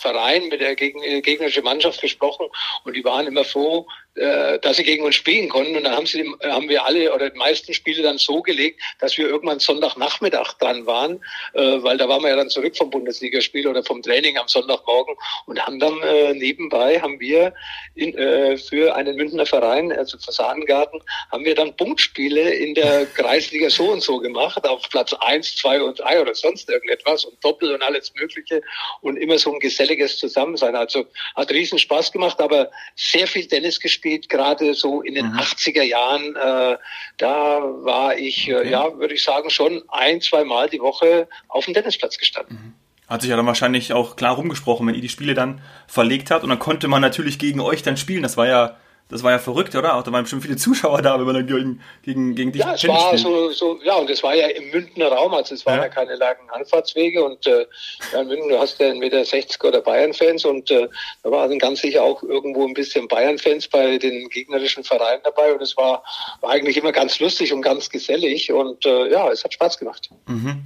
Verein, 0.00 0.48
mit 0.48 0.62
der 0.62 0.76
gegnerischen 0.76 1.62
Mannschaft 1.62 2.00
gesprochen 2.00 2.46
und 2.84 2.96
die 2.96 3.04
waren 3.04 3.26
immer 3.26 3.44
froh, 3.44 3.86
äh, 4.16 4.58
dass 4.58 4.76
sie 4.76 4.82
gegen 4.82 5.04
uns 5.04 5.14
spielen 5.14 5.48
konnten. 5.48 5.76
Und 5.76 5.84
dann 5.84 5.94
haben, 5.94 6.06
sie, 6.06 6.28
haben 6.42 6.68
wir 6.68 6.84
alle 6.84 7.14
oder 7.14 7.30
die 7.30 7.38
meisten 7.38 7.72
Spiele 7.72 8.02
dann 8.02 8.18
so 8.18 8.42
gelegt, 8.42 8.80
dass 8.98 9.16
wir 9.16 9.28
irgendwann 9.28 9.60
Sonntagnachmittag 9.60 10.54
dran 10.58 10.84
waren, 10.84 11.22
äh, 11.54 11.80
weil 11.82 11.96
da 11.96 12.08
waren 12.08 12.22
wir 12.22 12.30
ja 12.30 12.36
dann 12.36 12.50
zurück 12.50 12.76
vom 12.76 12.90
Bundesligaspiel 12.90 13.68
oder 13.68 13.84
vom 13.84 14.02
Training 14.02 14.36
am 14.36 14.48
Sonntagmorgen 14.48 15.14
und 15.46 15.64
haben 15.64 15.78
dann 15.78 16.02
äh, 16.02 16.34
nebenbei, 16.34 17.00
haben 17.00 17.20
wir 17.20 17.54
in, 17.94 18.18
äh, 18.18 18.56
für 18.56 18.96
einen 18.96 19.14
Münchner 19.14 19.46
Verein, 19.46 19.92
also 19.92 20.18
Fassadengarten, 20.18 21.00
haben 21.30 21.44
wir 21.44 21.54
dann 21.54 21.76
Punktspiele 21.76 22.50
in 22.50 22.74
der 22.74 23.06
Kreisliga 23.14 23.70
so 23.70 23.92
und 23.92 24.02
so 24.02 24.18
gemacht, 24.18 24.66
auf 24.66 24.82
Platz 24.90 25.12
eins, 25.20 25.54
zwei 25.54 25.80
und 25.80 26.00
drei 26.00 26.20
oder 26.20 26.34
sonst 26.34 26.68
irgendetwas 26.68 27.24
und 27.24 27.42
Doppel 27.44 27.72
und 27.72 27.82
alles 27.82 28.12
Mögliche 28.16 28.60
und 29.02 29.18
immer 29.18 29.38
so 29.38 29.52
ein 29.52 29.60
geselliges 29.60 30.18
Zusammensein. 30.18 30.74
Also 30.74 31.06
hat 31.36 31.50
riesen 31.52 31.78
Spaß 31.78 32.10
gemacht, 32.10 32.40
aber 32.40 32.72
sehr 32.96 33.28
viel 33.28 33.46
Tennis 33.46 33.78
gespielt 33.78 33.99
gespielt, 34.00 34.28
gerade 34.28 34.74
so 34.74 35.02
in 35.02 35.14
den 35.14 35.32
mhm. 35.32 35.38
80er 35.38 35.82
Jahren. 35.82 36.36
Äh, 36.36 36.78
da 37.18 37.60
war 37.82 38.16
ich, 38.16 38.48
äh, 38.48 38.56
okay. 38.56 38.70
ja, 38.70 38.98
würde 38.98 39.14
ich 39.14 39.22
sagen, 39.22 39.50
schon 39.50 39.82
ein, 39.88 40.20
zwei 40.20 40.44
Mal 40.44 40.68
die 40.68 40.80
Woche 40.80 41.28
auf 41.48 41.66
dem 41.66 41.74
Tennisplatz 41.74 42.18
gestanden. 42.18 42.56
Mhm. 42.56 42.74
Hat 43.08 43.22
sich 43.22 43.30
ja 43.30 43.36
dann 43.36 43.46
wahrscheinlich 43.46 43.92
auch 43.92 44.16
klar 44.16 44.36
rumgesprochen, 44.36 44.86
wenn 44.86 44.94
ihr 44.94 45.00
die 45.00 45.08
Spiele 45.08 45.34
dann 45.34 45.60
verlegt 45.88 46.30
habt. 46.30 46.44
Und 46.44 46.50
dann 46.50 46.60
konnte 46.60 46.86
man 46.88 47.02
natürlich 47.02 47.38
gegen 47.38 47.60
euch 47.60 47.82
dann 47.82 47.96
spielen. 47.96 48.22
Das 48.22 48.36
war 48.36 48.46
ja 48.46 48.76
das 49.10 49.22
war 49.22 49.32
ja 49.32 49.38
verrückt, 49.38 49.74
oder? 49.74 49.96
Auch 49.96 50.02
da 50.02 50.12
waren 50.12 50.22
bestimmt 50.22 50.42
viele 50.42 50.56
Zuschauer 50.56 51.02
da, 51.02 51.18
wenn 51.18 51.26
man 51.26 51.34
dann 51.34 51.46
gegen, 51.46 51.80
gegen, 52.02 52.34
gegen 52.34 52.52
dich 52.52 52.62
Ja, 52.62 52.74
es 52.74 52.86
war 52.86 53.16
so, 53.18 53.50
so, 53.50 53.78
ja, 53.82 53.96
und 53.96 54.08
es 54.08 54.22
war 54.22 54.34
ja 54.34 54.46
im 54.48 54.70
Münchner 54.70 55.08
Raum, 55.08 55.34
also 55.34 55.54
es 55.54 55.66
waren 55.66 55.76
ja, 55.76 55.84
ja 55.84 55.88
keine 55.88 56.14
langen 56.16 56.48
Anfahrtswege 56.50 57.22
und 57.22 57.46
äh, 57.46 57.66
ja, 58.12 58.20
in 58.20 58.28
München, 58.28 58.48
du 58.48 58.58
hast 58.58 58.78
ja 58.78 58.88
entweder 58.88 59.22
60er 59.22 59.66
oder 59.66 59.80
Bayern-Fans 59.80 60.44
und 60.44 60.70
äh, 60.70 60.88
da 61.22 61.30
waren 61.30 61.58
ganz 61.58 61.80
sicher 61.80 62.02
auch 62.02 62.22
irgendwo 62.22 62.66
ein 62.66 62.74
bisschen 62.74 63.08
Bayern-Fans 63.08 63.68
bei 63.68 63.98
den 63.98 64.28
gegnerischen 64.28 64.84
Vereinen 64.84 65.22
dabei 65.24 65.52
und 65.52 65.60
es 65.60 65.76
war, 65.76 66.02
war 66.40 66.50
eigentlich 66.50 66.76
immer 66.76 66.92
ganz 66.92 67.18
lustig 67.18 67.52
und 67.52 67.62
ganz 67.62 67.90
gesellig 67.90 68.52
und 68.52 68.86
äh, 68.86 69.10
ja, 69.10 69.28
es 69.30 69.42
hat 69.42 69.52
Spaß 69.52 69.78
gemacht. 69.78 70.08
Mhm. 70.26 70.64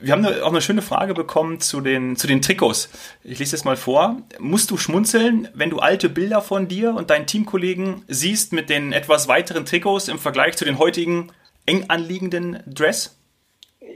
Wir 0.00 0.12
haben 0.12 0.24
auch 0.24 0.50
eine 0.50 0.62
schöne 0.62 0.80
Frage 0.80 1.12
bekommen 1.12 1.58
zu 1.58 1.80
den, 1.80 2.14
zu 2.14 2.28
den 2.28 2.40
Trikots. 2.40 2.88
Ich 3.24 3.40
lese 3.40 3.56
es 3.56 3.64
mal 3.64 3.76
vor. 3.76 4.16
Musst 4.38 4.70
du 4.70 4.76
schmunzeln, 4.76 5.48
wenn 5.54 5.70
du 5.70 5.80
alte 5.80 6.08
Bilder 6.08 6.40
von 6.40 6.68
dir 6.68 6.94
und 6.94 7.10
deinen 7.10 7.26
Teamkollegen 7.26 7.61
siehst 8.08 8.52
mit 8.52 8.68
den 8.68 8.92
etwas 8.92 9.28
weiteren 9.28 9.64
Trikots 9.64 10.08
im 10.08 10.18
Vergleich 10.18 10.56
zu 10.56 10.64
den 10.64 10.78
heutigen 10.78 11.32
eng 11.66 11.86
anliegenden 11.88 12.62
Dress? 12.66 13.16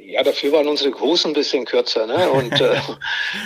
Ja, 0.04 0.22
dafür 0.22 0.52
waren 0.52 0.68
unsere 0.68 0.98
Hosen 1.00 1.32
ein 1.32 1.34
bisschen 1.34 1.64
kürzer. 1.64 2.06
Ne? 2.06 2.30
Und 2.30 2.52
äh, 2.60 2.80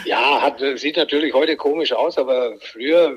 ja, 0.04 0.42
hat, 0.42 0.60
sieht 0.76 0.96
natürlich 0.96 1.34
heute 1.34 1.56
komisch 1.56 1.92
aus, 1.92 2.18
aber 2.18 2.56
früher 2.60 3.16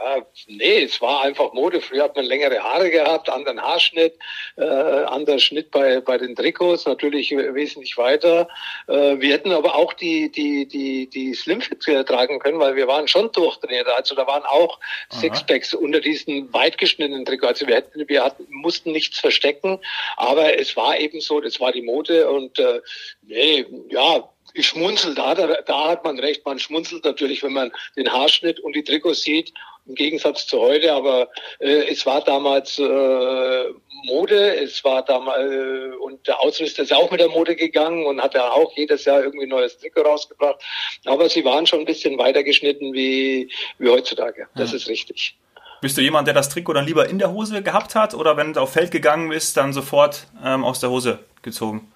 ja, 0.00 0.26
nee, 0.46 0.82
es 0.82 1.00
war 1.00 1.22
einfach 1.22 1.52
Mode. 1.52 1.80
Früher 1.80 2.04
hat 2.04 2.16
man 2.16 2.24
längere 2.24 2.62
Haare 2.62 2.90
gehabt, 2.90 3.28
anderen 3.28 3.60
Haarschnitt, 3.60 4.14
äh, 4.56 4.64
anderer 4.64 5.38
Schnitt 5.38 5.70
bei, 5.70 6.00
bei 6.00 6.18
den 6.18 6.36
Trikots, 6.36 6.86
natürlich 6.86 7.30
wesentlich 7.30 7.96
weiter. 7.96 8.48
Äh, 8.86 9.18
wir 9.20 9.32
hätten 9.32 9.52
aber 9.52 9.74
auch 9.74 9.92
die, 9.92 10.30
die, 10.30 10.66
die, 10.66 11.08
die 11.08 11.34
Slimfit 11.34 11.82
tragen 12.06 12.38
können, 12.38 12.60
weil 12.60 12.76
wir 12.76 12.86
waren 12.86 13.08
schon 13.08 13.32
durchtrainiert. 13.32 13.88
Also 13.88 14.14
da 14.14 14.26
waren 14.26 14.44
auch 14.44 14.78
Aha. 15.10 15.20
Sixpacks 15.20 15.74
unter 15.74 16.00
diesen 16.00 16.52
weit 16.52 16.78
geschnittenen 16.78 17.24
Trikots. 17.24 17.60
Also 17.60 17.66
wir 17.66 17.76
hätten, 17.76 18.08
wir 18.08 18.24
hatten, 18.24 18.46
mussten 18.50 18.92
nichts 18.92 19.18
verstecken, 19.18 19.80
aber 20.16 20.58
es 20.58 20.76
war 20.76 20.98
eben 20.98 21.20
so, 21.20 21.40
das 21.40 21.60
war 21.60 21.72
die 21.72 21.82
Mode 21.82 22.28
und 22.28 22.58
äh, 22.58 22.80
nee, 23.22 23.66
ja, 23.90 24.28
ich 24.54 24.66
schmunzel 24.66 25.14
da, 25.14 25.34
da, 25.34 25.46
da 25.62 25.88
hat 25.88 26.04
man 26.04 26.18
recht, 26.18 26.44
man 26.44 26.58
schmunzelt 26.58 27.04
natürlich, 27.04 27.42
wenn 27.42 27.52
man 27.52 27.72
den 27.96 28.10
Haarschnitt 28.10 28.60
und 28.60 28.74
die 28.74 28.82
Trikots 28.84 29.22
sieht 29.22 29.52
im 29.88 29.94
Gegensatz 29.94 30.46
zu 30.46 30.60
heute, 30.60 30.92
aber 30.92 31.28
äh, 31.58 31.90
es 31.90 32.04
war 32.04 32.22
damals 32.22 32.78
äh, 32.78 33.64
Mode, 34.04 34.56
es 34.56 34.84
war 34.84 35.02
damals 35.04 35.50
äh, 35.50 35.96
und 35.96 36.26
der 36.26 36.40
Ausrüster 36.40 36.82
ist 36.82 36.92
auch 36.92 37.10
mit 37.10 37.20
der 37.20 37.30
Mode 37.30 37.56
gegangen 37.56 38.04
und 38.06 38.20
hat 38.20 38.34
ja 38.34 38.50
auch 38.50 38.70
jedes 38.76 39.06
Jahr 39.06 39.22
irgendwie 39.22 39.46
ein 39.46 39.50
neues 39.50 39.78
Trikot 39.78 40.02
rausgebracht. 40.02 40.62
Aber 41.06 41.28
sie 41.28 41.44
waren 41.44 41.66
schon 41.66 41.80
ein 41.80 41.84
bisschen 41.86 42.18
weiter 42.18 42.42
geschnitten 42.42 42.92
wie, 42.92 43.50
wie 43.78 43.88
heutzutage. 43.88 44.46
Das 44.54 44.70
ja. 44.70 44.76
ist 44.76 44.88
richtig. 44.88 45.36
Bist 45.80 45.96
du 45.96 46.02
jemand, 46.02 46.26
der 46.26 46.34
das 46.34 46.48
Trikot 46.48 46.74
dann 46.74 46.86
lieber 46.86 47.08
in 47.08 47.18
der 47.18 47.32
Hose 47.32 47.62
gehabt 47.62 47.94
hat 47.94 48.14
oder 48.14 48.36
wenn 48.36 48.52
du 48.52 48.60
auf 48.60 48.72
Feld 48.72 48.90
gegangen 48.90 49.30
bist, 49.30 49.56
dann 49.56 49.72
sofort 49.72 50.26
ähm, 50.44 50.64
aus 50.64 50.80
der 50.80 50.90
Hose 50.90 51.20
gezogen? 51.42 51.90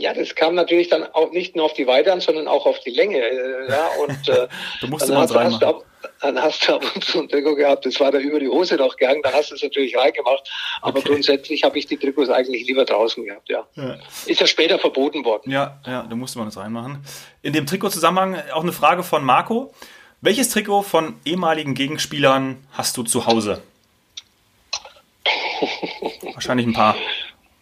Ja, 0.00 0.14
das 0.14 0.34
kam 0.34 0.54
natürlich 0.54 0.88
dann 0.88 1.04
auch 1.04 1.30
nicht 1.30 1.56
nur 1.56 1.66
auf 1.66 1.74
die 1.74 1.86
Weite 1.86 2.10
an, 2.12 2.20
sondern 2.20 2.48
auch 2.48 2.64
auf 2.64 2.80
die 2.80 2.90
Länge. 2.90 3.18
Äh, 3.18 3.68
ja, 3.68 3.86
und 4.02 4.28
äh, 4.28 4.48
du 4.80 4.86
musst 4.88 5.08
dann, 5.08 5.18
hast, 5.18 5.34
hast, 5.34 5.62
du, 5.62 5.82
dann 6.20 6.42
hast 6.42 6.66
du 6.66 6.74
ab 6.74 6.84
und 6.94 7.04
zu 7.04 7.20
ein 7.20 7.28
Trikot 7.28 7.54
gehabt, 7.54 7.84
das 7.84 8.00
war 8.00 8.10
da 8.10 8.18
über 8.18 8.40
die 8.40 8.48
Hose 8.48 8.76
noch 8.76 8.96
gegangen, 8.96 9.20
dann 9.22 9.34
hast 9.34 9.50
du 9.50 9.56
es 9.56 9.62
natürlich 9.62 9.96
reingemacht. 9.96 10.50
Aber 10.80 10.98
okay. 10.98 11.08
grundsätzlich 11.08 11.64
habe 11.64 11.78
ich 11.78 11.86
die 11.86 11.98
Trikots 11.98 12.30
eigentlich 12.30 12.66
lieber 12.66 12.86
draußen 12.86 13.24
gehabt, 13.24 13.50
ja. 13.50 13.66
ja. 13.76 13.98
Ist 14.26 14.40
ja 14.40 14.46
später 14.46 14.78
verboten 14.78 15.24
worden. 15.24 15.50
Ja, 15.50 15.78
ja, 15.86 16.06
da 16.08 16.16
musste 16.16 16.38
man 16.38 16.48
das 16.48 16.56
reinmachen. 16.56 17.04
In 17.42 17.52
dem 17.52 17.66
Trikotzusammenhang 17.66 18.42
auch 18.52 18.62
eine 18.62 18.72
Frage 18.72 19.02
von 19.02 19.22
Marco. 19.22 19.72
Welches 20.22 20.50
Trikot 20.50 20.82
von 20.82 21.14
ehemaligen 21.24 21.74
Gegenspielern 21.74 22.56
hast 22.72 22.96
du 22.96 23.02
zu 23.02 23.26
Hause? 23.26 23.62
Wahrscheinlich 26.34 26.66
ein 26.66 26.72
paar. 26.72 26.94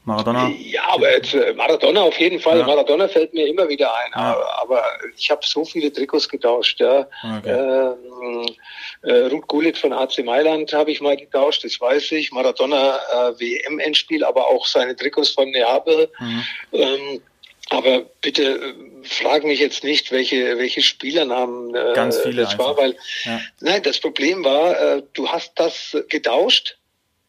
Maradona? 0.08 0.50
Ja, 0.58 0.82
aber 0.88 1.12
jetzt, 1.12 1.34
äh, 1.34 1.52
Maradona 1.54 2.00
auf 2.02 2.18
jeden 2.18 2.40
Fall. 2.40 2.58
Ja. 2.60 2.66
Maradona 2.66 3.06
fällt 3.08 3.34
mir 3.34 3.46
immer 3.46 3.68
wieder 3.68 3.94
ein. 3.94 4.10
Ja. 4.12 4.20
Aber, 4.32 4.62
aber, 4.62 4.84
ich 5.16 5.30
habe 5.30 5.42
so 5.44 5.64
viele 5.64 5.92
Trikots 5.92 6.28
getauscht. 6.28 6.80
Ja. 6.80 7.06
Okay. 7.22 7.50
Ähm, 7.50 8.46
äh, 9.02 9.26
Ruth 9.26 9.46
Gullit 9.46 9.76
von 9.76 9.92
AC 9.92 10.24
Mailand 10.24 10.72
habe 10.72 10.90
ich 10.90 11.00
mal 11.00 11.16
getauscht, 11.16 11.62
das 11.64 11.78
weiß 11.80 12.12
ich. 12.12 12.32
Maradona 12.32 12.96
äh, 12.96 13.38
WM-Endspiel, 13.38 14.24
aber 14.24 14.48
auch 14.48 14.66
seine 14.66 14.96
Trikots 14.96 15.30
von 15.30 15.50
Neapel. 15.50 16.10
Mhm. 16.18 16.44
Ähm, 16.72 17.22
aber 17.70 18.00
bitte 18.22 18.42
äh, 18.44 18.74
frag 19.04 19.44
mich 19.44 19.60
jetzt 19.60 19.84
nicht, 19.84 20.10
welche, 20.10 20.56
welche 20.56 20.80
Spielernamen 20.80 21.74
äh, 21.74 21.92
Ganz 21.94 22.18
viele 22.18 22.42
das 22.42 22.58
war, 22.58 22.78
weil 22.78 22.96
ja. 23.24 23.40
nein, 23.60 23.82
das 23.82 24.00
Problem 24.00 24.42
war, 24.42 24.80
äh, 24.80 25.02
du 25.12 25.28
hast 25.28 25.52
das 25.56 25.94
getauscht 26.08 26.77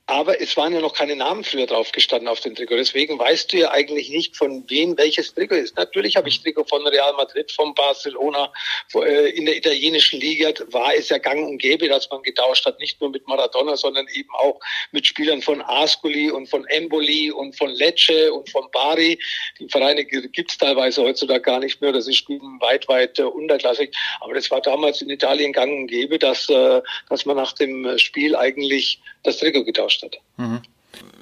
aber 0.10 0.42
es 0.42 0.58
waren 0.58 0.74
ja 0.74 0.82
noch 0.82 0.96
keine 0.96 1.16
Namen 1.16 1.44
früher 1.44 1.68
drauf 1.68 1.92
gestanden 1.92 2.28
auf 2.28 2.40
dem 2.40 2.56
Trikot. 2.56 2.78
Deswegen 2.78 3.20
weißt 3.20 3.54
du 3.54 3.58
ja 3.58 3.70
eigentlich 3.70 4.10
nicht, 4.10 4.36
von 4.36 4.68
wem 4.68 4.98
welches 4.98 5.36
Trikot 5.36 5.54
ist. 5.54 5.78
Natürlich 5.78 6.16
habe 6.16 6.28
ich 6.30 6.42
Trikot 6.42 6.64
von 6.64 6.86
Real 6.88 7.14
Madrid, 7.14 7.52
von 7.52 7.76
Barcelona. 7.76 8.52
Äh, 8.96 9.30
in 9.30 9.46
der 9.46 9.56
italienischen 9.56 10.20
Liga 10.20 10.52
war 10.72 10.96
es 10.96 11.10
ja 11.10 11.20
gang 11.20 11.48
und 11.48 11.60
gäbe, 11.60 11.88
dass 11.88 12.10
man 12.10 12.24
getauscht 12.24 12.66
hat. 12.66 12.80
Nicht 12.80 13.00
nur 13.00 13.12
mit 13.12 13.28
Maradona, 13.28 13.78
sondern 13.78 14.08
eben 14.16 14.30
auch 14.32 14.60
mit 14.92 15.06
Spielern 15.06 15.44
von 15.44 15.62
Ascoli 15.62 16.32
und 16.32 16.48
von 16.48 16.66
Emboli 16.66 17.30
und 17.30 17.56
von 17.56 17.70
Lecce 17.70 18.34
und 18.34 18.50
von 18.50 18.68
Bari. 18.72 19.20
Die 19.60 19.70
Vereine 19.70 20.06
gibt 20.06 20.50
es 20.50 20.58
teilweise 20.58 21.04
heutzutage 21.04 21.42
gar 21.42 21.60
nicht 21.60 21.82
mehr. 21.82 21.92
Das 21.92 22.08
ist 22.08 22.18
spielen 22.18 22.60
weit, 22.62 22.88
weit 22.88 23.20
äh, 23.20 23.24
unterklassig. 23.24 23.96
Aber 24.22 24.34
das 24.34 24.50
war 24.50 24.62
damals 24.62 25.04
in 25.04 25.12
Italien 25.12 25.54
gang 25.54 25.72
und 25.72 25.86
gäbe, 25.86 26.18
dass, 26.18 26.50
äh, 26.50 26.82
dass 27.10 27.28
man 27.28 27.36
nach 27.36 27.54
dem 27.54 27.96
Spiel 28.00 28.36
eigentlich 28.36 29.00
das 29.22 29.38
Trikot 29.38 29.66
getauscht 29.66 29.99
hat. 30.04 30.16
Mhm. 30.38 30.62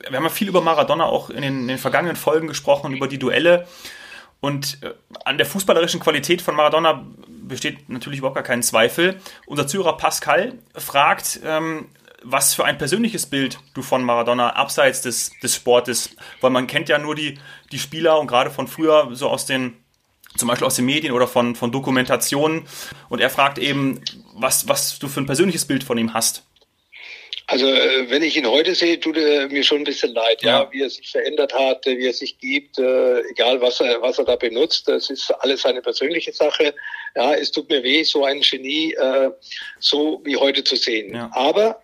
Wir 0.09 0.17
haben 0.17 0.23
ja 0.23 0.29
viel 0.29 0.47
über 0.47 0.61
Maradona 0.61 1.05
auch 1.05 1.29
in 1.29 1.41
den, 1.41 1.61
in 1.61 1.67
den 1.67 1.77
vergangenen 1.77 2.15
Folgen 2.15 2.47
gesprochen, 2.47 2.93
über 2.93 3.07
die 3.07 3.19
Duelle. 3.19 3.67
Und 4.39 4.81
äh, 4.83 4.93
an 5.25 5.37
der 5.37 5.45
fußballerischen 5.45 5.99
Qualität 5.99 6.41
von 6.41 6.55
Maradona 6.55 7.05
besteht 7.27 7.89
natürlich 7.89 8.19
überhaupt 8.19 8.35
gar 8.35 8.43
kein 8.43 8.63
Zweifel. 8.63 9.19
Unser 9.45 9.67
Zuhörer 9.67 9.97
Pascal 9.97 10.59
fragt, 10.75 11.39
ähm, 11.43 11.89
was 12.23 12.53
für 12.53 12.65
ein 12.65 12.77
persönliches 12.77 13.25
Bild 13.25 13.59
du 13.73 13.81
von 13.81 14.03
Maradona 14.03 14.55
abseits 14.55 15.01
des, 15.01 15.31
des 15.41 15.55
Sportes, 15.55 16.15
weil 16.41 16.49
man 16.49 16.67
kennt 16.67 16.89
ja 16.89 16.97
nur 16.97 17.15
die, 17.15 17.39
die 17.71 17.79
Spieler 17.79 18.19
und 18.19 18.27
gerade 18.27 18.51
von 18.51 18.67
früher 18.67 19.09
so 19.13 19.29
aus 19.29 19.45
den, 19.45 19.77
zum 20.35 20.47
Beispiel 20.47 20.67
aus 20.67 20.75
den 20.75 20.85
Medien 20.85 21.13
oder 21.13 21.27
von, 21.27 21.55
von 21.55 21.71
Dokumentationen. 21.71 22.67
Und 23.09 23.21
er 23.21 23.29
fragt 23.29 23.57
eben, 23.57 24.01
was, 24.33 24.67
was 24.67 24.99
du 24.99 25.07
für 25.07 25.21
ein 25.21 25.25
persönliches 25.25 25.65
Bild 25.65 25.83
von 25.83 25.97
ihm 25.97 26.13
hast. 26.13 26.46
Also 27.49 27.65
äh, 27.65 28.09
wenn 28.09 28.23
ich 28.23 28.35
ihn 28.35 28.45
heute 28.45 28.75
sehe, 28.75 28.99
tut 28.99 29.15
er 29.15 29.47
mir 29.47 29.63
schon 29.63 29.79
ein 29.79 29.83
bisschen 29.85 30.13
leid, 30.13 30.41
ja, 30.43 30.63
ja 30.63 30.71
wie 30.71 30.81
er 30.81 30.89
sich 30.89 31.09
verändert 31.09 31.53
hat, 31.53 31.85
wie 31.85 32.05
er 32.05 32.13
sich 32.13 32.37
gibt, 32.39 32.77
äh, 32.77 33.21
egal 33.29 33.61
was 33.61 33.79
er, 33.79 34.01
was 34.01 34.19
er 34.19 34.25
da 34.25 34.35
benutzt, 34.35 34.89
das 34.89 35.09
ist 35.09 35.31
alles 35.39 35.61
seine 35.61 35.81
persönliche 35.81 36.33
Sache. 36.33 36.75
Ja, 37.15 37.33
es 37.33 37.51
tut 37.51 37.69
mir 37.69 37.81
weh, 37.83 38.03
so 38.03 38.25
ein 38.25 38.41
Genie 38.41 38.93
äh, 38.93 39.31
so 39.79 40.21
wie 40.25 40.35
heute 40.35 40.65
zu 40.65 40.75
sehen. 40.75 41.15
Ja. 41.15 41.29
Aber 41.33 41.81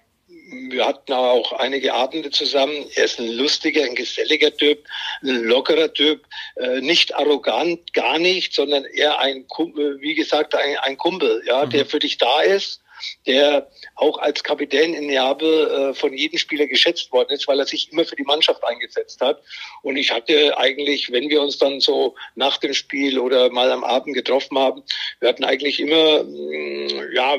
wir 0.69 0.85
hatten 0.85 1.13
auch 1.13 1.53
einige 1.53 1.93
Abende 1.93 2.29
zusammen. 2.29 2.85
Er 2.95 3.05
ist 3.05 3.19
ein 3.19 3.31
lustiger, 3.31 3.83
ein 3.83 3.95
geselliger 3.95 4.55
Typ, 4.55 4.83
ein 5.23 5.43
lockerer 5.45 5.93
Typ, 5.93 6.25
äh, 6.57 6.81
nicht 6.81 7.15
arrogant, 7.15 7.93
gar 7.93 8.19
nicht, 8.19 8.53
sondern 8.53 8.83
eher 8.83 9.17
ein, 9.19 9.47
Kumpel, 9.47 10.01
wie 10.01 10.13
gesagt, 10.13 10.55
ein, 10.55 10.77
ein 10.79 10.97
Kumpel, 10.97 11.41
ja, 11.47 11.65
mhm. 11.65 11.69
der 11.69 11.85
für 11.85 11.99
dich 11.99 12.17
da 12.17 12.41
ist 12.41 12.82
der 13.25 13.69
auch 13.95 14.17
als 14.17 14.43
Kapitän 14.43 14.93
in 14.93 15.07
Neapel 15.07 15.69
äh, 15.69 15.93
von 15.93 16.13
jedem 16.13 16.37
Spieler 16.37 16.67
geschätzt 16.67 17.11
worden 17.11 17.31
ist, 17.31 17.47
weil 17.47 17.59
er 17.59 17.65
sich 17.65 17.91
immer 17.91 18.05
für 18.05 18.15
die 18.15 18.23
Mannschaft 18.23 18.63
eingesetzt 18.63 19.21
hat. 19.21 19.41
Und 19.81 19.97
ich 19.97 20.11
hatte 20.11 20.57
eigentlich, 20.57 21.11
wenn 21.11 21.29
wir 21.29 21.41
uns 21.41 21.57
dann 21.57 21.79
so 21.79 22.15
nach 22.35 22.57
dem 22.57 22.73
Spiel 22.73 23.19
oder 23.19 23.49
mal 23.49 23.71
am 23.71 23.83
Abend 23.83 24.15
getroffen 24.15 24.57
haben, 24.57 24.83
wir 25.19 25.29
hatten 25.29 25.43
eigentlich 25.43 25.79
immer, 25.79 26.23
mm, 26.23 27.13
ja, 27.13 27.37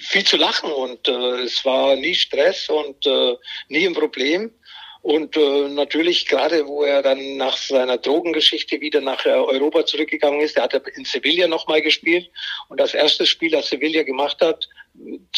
viel 0.00 0.24
zu 0.24 0.36
lachen 0.36 0.70
und 0.70 1.08
äh, 1.08 1.42
es 1.42 1.64
war 1.64 1.96
nie 1.96 2.14
Stress 2.14 2.68
und 2.68 3.06
äh, 3.06 3.36
nie 3.68 3.86
ein 3.86 3.94
Problem. 3.94 4.52
Und 5.02 5.36
äh, 5.36 5.68
natürlich, 5.68 6.26
gerade 6.26 6.66
wo 6.66 6.82
er 6.82 7.00
dann 7.00 7.36
nach 7.36 7.56
seiner 7.56 7.96
Drogengeschichte 7.96 8.80
wieder 8.80 9.00
nach 9.00 9.24
äh, 9.24 9.30
Europa 9.30 9.86
zurückgegangen 9.86 10.40
ist, 10.40 10.56
er 10.56 10.64
hat 10.64 10.74
in 10.96 11.04
Sevilla 11.04 11.46
nochmal 11.46 11.80
gespielt. 11.80 12.28
Und 12.68 12.80
das 12.80 12.92
erste 12.92 13.24
Spiel, 13.24 13.52
das 13.52 13.68
Sevilla 13.68 14.02
gemacht 14.02 14.38
hat, 14.40 14.68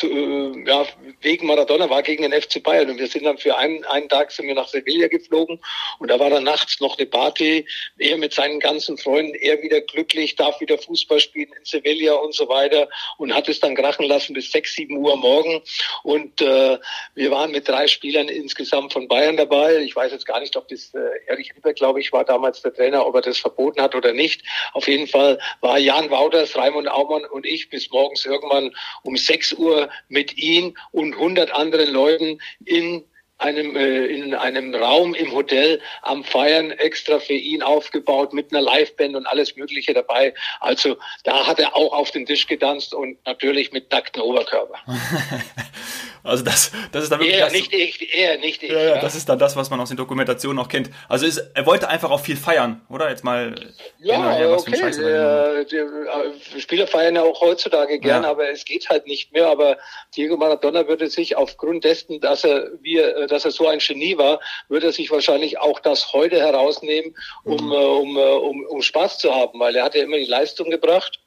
ja, 0.03 0.87
wegen 1.21 1.47
Maradona 1.47 1.90
war 1.90 2.03
gegen 2.03 2.23
den 2.23 2.33
FC 2.33 2.62
Bayern. 2.62 2.90
Und 2.90 2.99
wir 2.99 3.09
sind 3.09 3.25
dann 3.25 3.38
für 3.38 3.57
einen, 3.57 3.85
einen 3.85 4.09
Tag 4.09 4.31
sind 4.31 4.47
wir 4.47 4.55
nach 4.55 4.68
Sevilla 4.68 5.09
geflogen. 5.09 5.61
Und 5.99 6.09
da 6.09 6.18
war 6.18 6.31
dann 6.31 6.44
nachts 6.44 6.81
noch 6.81 6.97
eine 6.99 7.07
Party, 7.07 7.66
er 7.99 8.16
mit 8.18 8.33
seinen 8.33 8.61
ganzen 8.61 8.97
Freunden, 8.99 9.35
er 9.35 9.61
wieder 9.62 9.81
glücklich, 9.81 10.37
darf 10.37 10.61
wieder 10.61 10.79
Fußball 10.79 11.21
spielen 11.21 11.53
in 11.59 11.64
Sevilla 11.64 12.14
und 12.14 12.35
so 12.35 12.49
weiter. 12.49 12.88
Und 13.16 13.35
hat 13.35 13.49
es 13.49 13.61
dann 13.61 13.75
krachen 13.75 14.07
lassen 14.07 14.35
bis 14.35 14.53
sechs, 14.53 14.75
sieben 14.75 14.97
Uhr 14.99 15.16
morgen. 15.16 15.62
Und 16.03 16.40
äh, 16.40 16.79
wir 17.14 17.31
waren 17.31 17.51
mit 17.51 17.68
drei 17.68 17.87
Spielern 17.88 18.29
insgesamt 18.29 18.92
von 18.92 19.09
Bayern 19.09 19.37
dabei. 19.37 19.79
Ich 19.79 19.97
weiß 19.97 20.12
jetzt 20.12 20.27
gar 20.27 20.40
nicht, 20.40 20.57
ob 20.57 20.68
das 20.68 20.94
äh, 20.94 20.99
Erich 21.27 21.55
Rieber, 21.55 21.73
glaube 21.73 22.01
ich, 22.01 22.12
war 22.12 22.25
damals 22.25 22.62
der 22.62 22.73
Trainer, 22.73 23.07
ob 23.07 23.14
er 23.16 23.23
das 23.23 23.38
verboten 23.38 23.83
hat 23.83 23.94
oder 23.94 24.12
nicht. 24.12 24.42
Auf 24.73 24.87
jeden 24.87 25.07
Fall 25.07 25.38
war 25.61 25.79
Jan 25.79 26.11
Wouters, 26.11 26.57
Raimund 26.57 26.88
Aumann 26.88 27.25
und 27.25 27.44
ich 27.44 27.68
bis 27.71 27.90
morgens 27.90 28.25
irgendwann 28.25 28.75
um 29.03 29.16
sechs 29.16 29.48
6 29.49 29.53
Uhr 29.55 29.89
mit 30.09 30.37
ihm 30.37 30.77
und 30.93 31.15
100 31.15 31.51
anderen 31.53 31.93
Leuten 31.93 32.39
in 32.65 33.05
einem, 33.39 33.77
äh, 33.77 34.07
in 34.07 34.35
einem 34.35 34.75
Raum 34.75 35.15
im 35.15 35.33
Hotel 35.33 35.81
am 36.03 36.25
Feiern 36.25 36.73
extra 36.73 37.21
für 37.21 37.35
ihn 37.35 37.63
aufgebaut 37.63 38.33
mit 38.33 38.53
einer 38.53 38.63
Liveband 38.63 39.15
und 39.15 39.27
alles 39.27 39.57
Mögliche 39.57 39.95
dabei. 39.95 40.35
Also 40.59 40.97
da 41.23 41.47
hat 41.47 41.61
er 41.61 41.77
auch 41.77 41.93
auf 41.93 42.11
den 42.11 42.27
Tisch 42.27 42.49
getanzt 42.49 42.95
und 42.95 43.25
natürlich 43.27 43.71
mit 43.71 43.93
nacktem 43.93 44.23
Oberkörper. 44.23 44.81
Also 46.22 46.44
das, 46.44 46.72
das 46.92 47.04
ist 47.04 47.12
dann 47.12 47.20
wirklich. 47.20 47.37
Er, 47.37 47.46
das, 47.46 47.52
nicht 47.52 47.72
ich, 47.72 48.14
er, 48.14 48.38
nicht 48.38 48.62
ich. 48.62 48.70
Ja, 48.70 48.81
ja, 48.81 49.00
das 49.00 49.14
ist 49.14 49.28
dann 49.28 49.38
das, 49.38 49.57
was 49.57 49.70
man 49.70 49.81
aus 49.81 49.88
den 49.88 49.96
Dokumentationen 49.96 50.59
auch 50.62 50.68
kennt. 50.68 50.90
Also 51.09 51.26
ist, 51.26 51.38
er 51.54 51.66
wollte 51.66 51.88
einfach 51.88 52.11
auch 52.11 52.20
viel 52.20 52.37
feiern, 52.37 52.81
oder? 52.88 53.09
Jetzt 53.09 53.24
mal. 53.24 53.54
Ja, 53.98 54.33
her, 54.33 54.50
okay. 54.52 54.76
Äh, 54.76 55.64
die, 55.64 55.76
äh, 55.76 56.61
Spieler 56.61 56.87
feiern 56.87 57.16
ja 57.16 57.22
auch 57.22 57.40
heutzutage 57.40 57.98
gern, 57.98 58.22
ja. 58.22 58.31
aber 58.31 58.50
es 58.50 58.64
geht 58.64 58.88
halt 58.90 59.07
nicht 59.07 59.33
mehr. 59.33 59.48
Aber 59.48 59.76
Diego 60.16 60.37
Maradona 60.37 60.87
würde 60.88 61.09
sich 61.09 61.37
aufgrund 61.37 61.85
dessen, 61.85 62.20
dass 62.20 62.44
er, 62.44 62.70
wie, 62.83 62.98
äh, 62.98 63.26
dass 63.26 63.44
er 63.44 63.50
so 63.50 63.66
ein 63.66 63.78
Genie 63.78 64.18
war, 64.18 64.40
würde 64.68 64.87
er 64.87 64.92
sich 64.92 65.11
wahrscheinlich 65.11 65.59
auch 65.59 65.81
das 65.81 66.12
heute 66.12 66.38
herausnehmen, 66.38 67.14
um, 67.44 67.66
mhm. 67.66 67.72
Äh, 67.72 67.76
um, 67.76 68.16
um, 68.16 68.66
um 68.66 68.83
Spaß 68.83 69.18
zu 69.18 69.35
haben, 69.35 69.59
weil 69.61 69.76
er 69.76 69.85
hat 69.85 69.94
ja 69.94 70.02
immer 70.02 70.16
die 70.16 70.24
Leistung 70.24 70.70
gebracht 70.70 71.20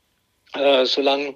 äh, 0.54 0.86
solange, 0.86 1.36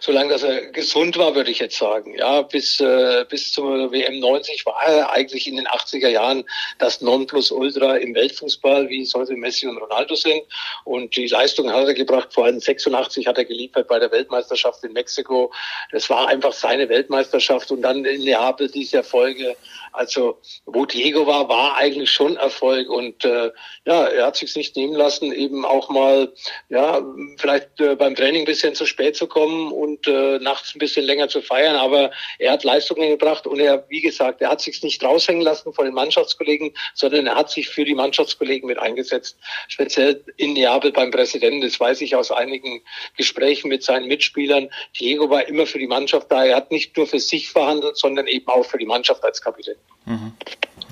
solange 0.00 0.30
dass 0.30 0.42
er 0.42 0.66
gesund 0.72 1.16
war, 1.16 1.36
würde 1.36 1.52
ich 1.52 1.60
jetzt 1.60 1.78
sagen. 1.78 2.16
Ja, 2.16 2.42
bis, 2.42 2.80
äh, 2.80 3.24
bis 3.28 3.52
zur 3.52 3.92
WM 3.92 4.18
90 4.18 4.66
war 4.66 4.82
er 4.82 5.12
eigentlich 5.12 5.46
in 5.46 5.54
den 5.54 5.68
80er 5.68 6.08
Jahren 6.08 6.44
das 6.78 7.00
Nonplusultra 7.00 7.96
im 7.98 8.14
Weltfußball, 8.14 8.88
wie 8.88 9.02
es 9.02 9.14
heute 9.14 9.34
Messi 9.34 9.68
und 9.68 9.78
Ronaldo 9.78 10.16
sind. 10.16 10.42
Und 10.84 11.14
die 11.14 11.28
Leistung 11.28 11.70
hat 11.72 11.86
er 11.86 11.94
gebracht. 11.94 12.34
Vor 12.34 12.46
allem 12.46 12.58
86 12.58 13.26
hat 13.28 13.38
er 13.38 13.44
geliefert 13.44 13.86
bei 13.86 14.00
der 14.00 14.10
Weltmeisterschaft 14.10 14.82
in 14.82 14.94
Mexiko. 14.94 15.52
Das 15.92 16.10
war 16.10 16.26
einfach 16.26 16.52
seine 16.52 16.88
Weltmeisterschaft. 16.88 17.70
Und 17.70 17.82
dann 17.82 18.04
in 18.04 18.22
Neapel 18.22 18.68
diese 18.68 18.98
Erfolge. 18.98 19.56
Also, 19.92 20.38
wo 20.66 20.86
Diego 20.86 21.26
war, 21.26 21.48
war 21.48 21.76
eigentlich 21.76 22.10
schon 22.10 22.36
Erfolg. 22.36 22.88
Und 22.88 23.24
äh, 23.24 23.50
ja, 23.84 24.06
er 24.06 24.26
hat 24.26 24.36
sich 24.36 24.54
nicht 24.56 24.76
nehmen 24.76 24.94
lassen, 24.94 25.32
eben 25.32 25.64
auch 25.64 25.88
mal, 25.88 26.32
ja, 26.68 27.02
vielleicht 27.38 27.80
äh, 27.80 27.96
beim 27.96 28.14
Training 28.14 28.39
ein 28.40 28.44
bisschen 28.44 28.74
zu 28.74 28.86
spät 28.86 29.16
zu 29.16 29.26
kommen 29.26 29.72
und 29.72 30.06
äh, 30.06 30.38
nachts 30.38 30.74
ein 30.74 30.78
bisschen 30.78 31.04
länger 31.04 31.28
zu 31.28 31.42
feiern. 31.42 31.76
Aber 31.76 32.10
er 32.38 32.52
hat 32.52 32.64
Leistungen 32.64 33.08
gebracht 33.10 33.46
und 33.46 33.60
er, 33.60 33.84
wie 33.88 34.00
gesagt, 34.00 34.40
er 34.40 34.50
hat 34.50 34.60
sich 34.60 34.82
nicht 34.82 35.02
raushängen 35.02 35.42
lassen 35.42 35.72
von 35.72 35.84
den 35.84 35.94
Mannschaftskollegen, 35.94 36.72
sondern 36.94 37.26
er 37.26 37.36
hat 37.36 37.50
sich 37.50 37.68
für 37.68 37.84
die 37.84 37.94
Mannschaftskollegen 37.94 38.66
mit 38.66 38.78
eingesetzt. 38.78 39.38
Speziell 39.68 40.24
in 40.36 40.54
Neapel 40.54 40.92
beim 40.92 41.10
Präsidenten. 41.10 41.60
Das 41.60 41.78
weiß 41.78 42.00
ich 42.00 42.16
aus 42.16 42.30
einigen 42.30 42.82
Gesprächen 43.16 43.68
mit 43.68 43.82
seinen 43.82 44.08
Mitspielern. 44.08 44.70
Diego 44.98 45.30
war 45.30 45.46
immer 45.46 45.66
für 45.66 45.78
die 45.78 45.86
Mannschaft 45.86 46.30
da. 46.30 46.44
Er 46.44 46.56
hat 46.56 46.70
nicht 46.70 46.96
nur 46.96 47.06
für 47.06 47.20
sich 47.20 47.50
verhandelt, 47.50 47.96
sondern 47.96 48.26
eben 48.26 48.48
auch 48.48 48.64
für 48.64 48.78
die 48.78 48.86
Mannschaft 48.86 49.24
als 49.24 49.40
Kapitän. 49.40 49.76
Mhm. 50.06 50.32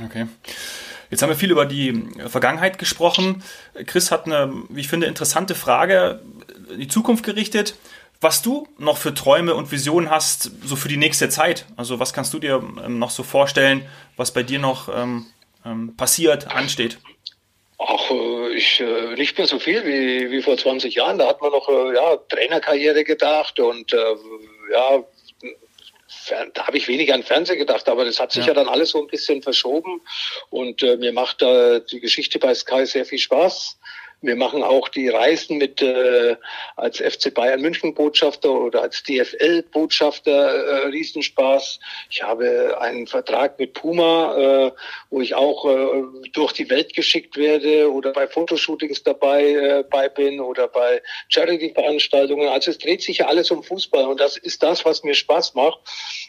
Okay. 0.05 0.27
Jetzt 1.11 1.23
haben 1.23 1.31
wir 1.31 1.37
viel 1.37 1.51
über 1.51 1.65
die 1.65 2.05
Vergangenheit 2.27 2.79
gesprochen. 2.79 3.43
Chris 3.87 4.11
hat 4.11 4.27
eine, 4.27 4.53
wie 4.69 4.81
ich 4.81 4.89
finde, 4.89 5.07
interessante 5.07 5.55
Frage 5.55 6.21
in 6.71 6.81
die 6.81 6.89
Zukunft 6.89 7.25
gerichtet. 7.25 7.75
Was 8.21 8.43
du 8.43 8.67
noch 8.79 8.97
für 8.97 9.15
Träume 9.15 9.55
und 9.55 9.71
Visionen 9.71 10.11
hast, 10.11 10.51
so 10.65 10.75
für 10.75 10.89
die 10.89 10.97
nächste 10.97 11.29
Zeit? 11.29 11.67
Also 11.77 12.01
was 12.01 12.13
kannst 12.13 12.35
du 12.35 12.41
dir 12.41 12.63
ähm, 12.85 12.99
noch 12.99 13.11
so 13.11 13.23
vorstellen, 13.23 13.87
was 14.17 14.33
bei 14.33 14.43
dir 14.43 14.59
noch 14.59 14.89
ähm, 14.89 15.27
ähm, 15.65 15.95
passiert, 15.97 16.49
ansteht? 16.49 16.99
Ach, 17.79 18.11
äh, 18.11 18.55
ich, 18.55 18.81
äh, 18.81 19.15
nicht 19.15 19.39
mehr 19.39 19.47
so 19.47 19.61
viel 19.61 19.85
wie, 19.85 20.33
wie 20.33 20.43
vor 20.43 20.59
20 20.59 20.95
Jahren. 20.97 21.19
Da 21.19 21.29
hat 21.29 21.41
man 21.41 21.53
noch 21.53 21.69
äh, 21.69 21.95
ja, 21.95 22.17
Trainerkarriere 22.29 23.05
gedacht 23.05 23.61
und 23.61 23.93
ja, 23.93 25.05
da 26.55 26.67
habe 26.67 26.77
ich 26.77 26.89
weniger 26.89 27.15
an 27.15 27.23
Fernsehen 27.23 27.59
gedacht, 27.59 27.89
aber 27.89 28.05
das 28.05 28.21
hat 28.21 28.33
sich 28.33 28.47
ja. 28.47 28.49
ja, 28.49 28.55
dann 28.55 28.69
alles 28.69 28.91
so 28.91 29.01
ein 29.01 29.07
bisschen 29.09 29.43
verschoben 29.43 30.01
und 30.51 30.83
äh, 30.83 30.97
mir 30.97 31.13
macht 31.13 31.43
äh, 31.43 31.81
die 31.91 32.01
Geschichte 32.01 32.39
bei 32.39 32.55
Sky 32.55 32.87
sehr 32.87 33.05
viel 33.05 33.19
Spaß. 33.19 33.79
Wir 34.21 34.35
machen 34.35 34.65
auch 34.65 34.89
die 34.89 35.09
Reisen 35.09 35.59
mit 35.59 35.81
äh, 35.81 36.35
als 36.75 36.99
FC 36.99 37.33
Bayern 37.33 37.61
München 37.61 37.95
Botschafter 37.95 38.51
oder 38.51 38.83
als 38.83 39.05
DFL 39.05 39.63
Botschafter 39.71 40.33
äh, 40.33 40.87
Riesenspaß. 40.89 41.79
Ich 42.11 42.23
habe 42.25 42.77
einen 42.81 43.07
Vertrag 43.07 43.61
mit 43.61 43.75
Puma, 43.75 44.67
äh, 44.67 44.73
wo 45.11 45.21
ich 45.21 45.37
auch 45.37 45.65
äh, 45.67 46.03
durch 46.33 46.53
die 46.53 46.69
Welt 46.69 46.95
geschickt 46.95 47.37
werde 47.37 47.93
oder 47.93 48.13
bei 48.13 48.27
Fotoshootings 48.27 49.05
dabei 49.05 49.45
äh, 49.53 49.85
bei 49.89 50.09
bin 50.09 50.41
oder 50.41 50.67
bei 50.67 51.01
Charity 51.29 51.71
Veranstaltungen. 51.73 52.49
Also 52.49 52.73
es 52.73 52.79
dreht 52.79 53.03
sich 53.03 53.19
ja 53.19 53.27
alles 53.27 53.53
um 53.53 53.63
Fußball 53.63 54.07
und 54.07 54.19
das 54.19 54.37
ist 54.37 54.65
das, 54.65 54.85
was 54.85 55.05
mir 55.05 55.15
Spaß 55.15 55.55
macht. 55.55 55.79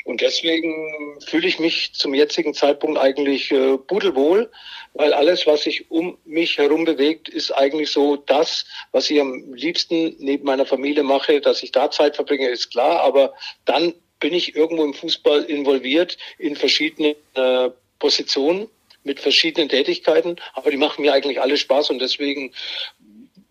Und 0.06 0.22
deswegen 0.22 1.20
fühle 1.26 1.48
ich 1.48 1.58
mich 1.58 1.94
zum 1.94 2.14
jetzigen 2.14 2.54
Zeitpunkt 2.54 3.00
eigentlich 3.00 3.52
äh, 3.52 3.78
pudelwohl, 3.78 4.52
weil 4.94 5.14
alles, 5.14 5.48
was 5.48 5.64
sich 5.64 5.90
um 5.90 6.18
mich 6.26 6.58
herum 6.58 6.86
bewegt, 6.86 7.30
ist 7.30 7.52
eigentlich 7.52 7.79
so 7.86 8.16
das, 8.16 8.66
was 8.92 9.10
ich 9.10 9.20
am 9.20 9.54
liebsten 9.54 10.16
neben 10.20 10.46
meiner 10.46 10.66
Familie 10.66 11.04
mache, 11.04 11.42
dass 11.42 11.64
ich 11.64 11.72
da 11.72 11.92
Zeit 11.92 12.16
verbringe, 12.16 12.48
ist 12.50 12.72
klar, 12.72 13.02
aber 13.02 13.34
dann 13.66 13.94
bin 14.20 14.34
ich 14.34 14.56
irgendwo 14.56 14.84
im 14.84 14.94
Fußball 14.94 15.44
involviert 15.44 16.18
in 16.38 16.56
verschiedene 16.56 17.16
äh, 17.36 17.70
Positionen 18.00 18.68
mit 19.04 19.20
verschiedenen 19.20 19.70
Tätigkeiten, 19.70 20.36
aber 20.54 20.72
die 20.72 20.78
machen 20.78 21.02
mir 21.02 21.14
eigentlich 21.14 21.42
alle 21.42 21.58
Spaß 21.58 21.90
und 21.90 22.00
deswegen 22.00 22.52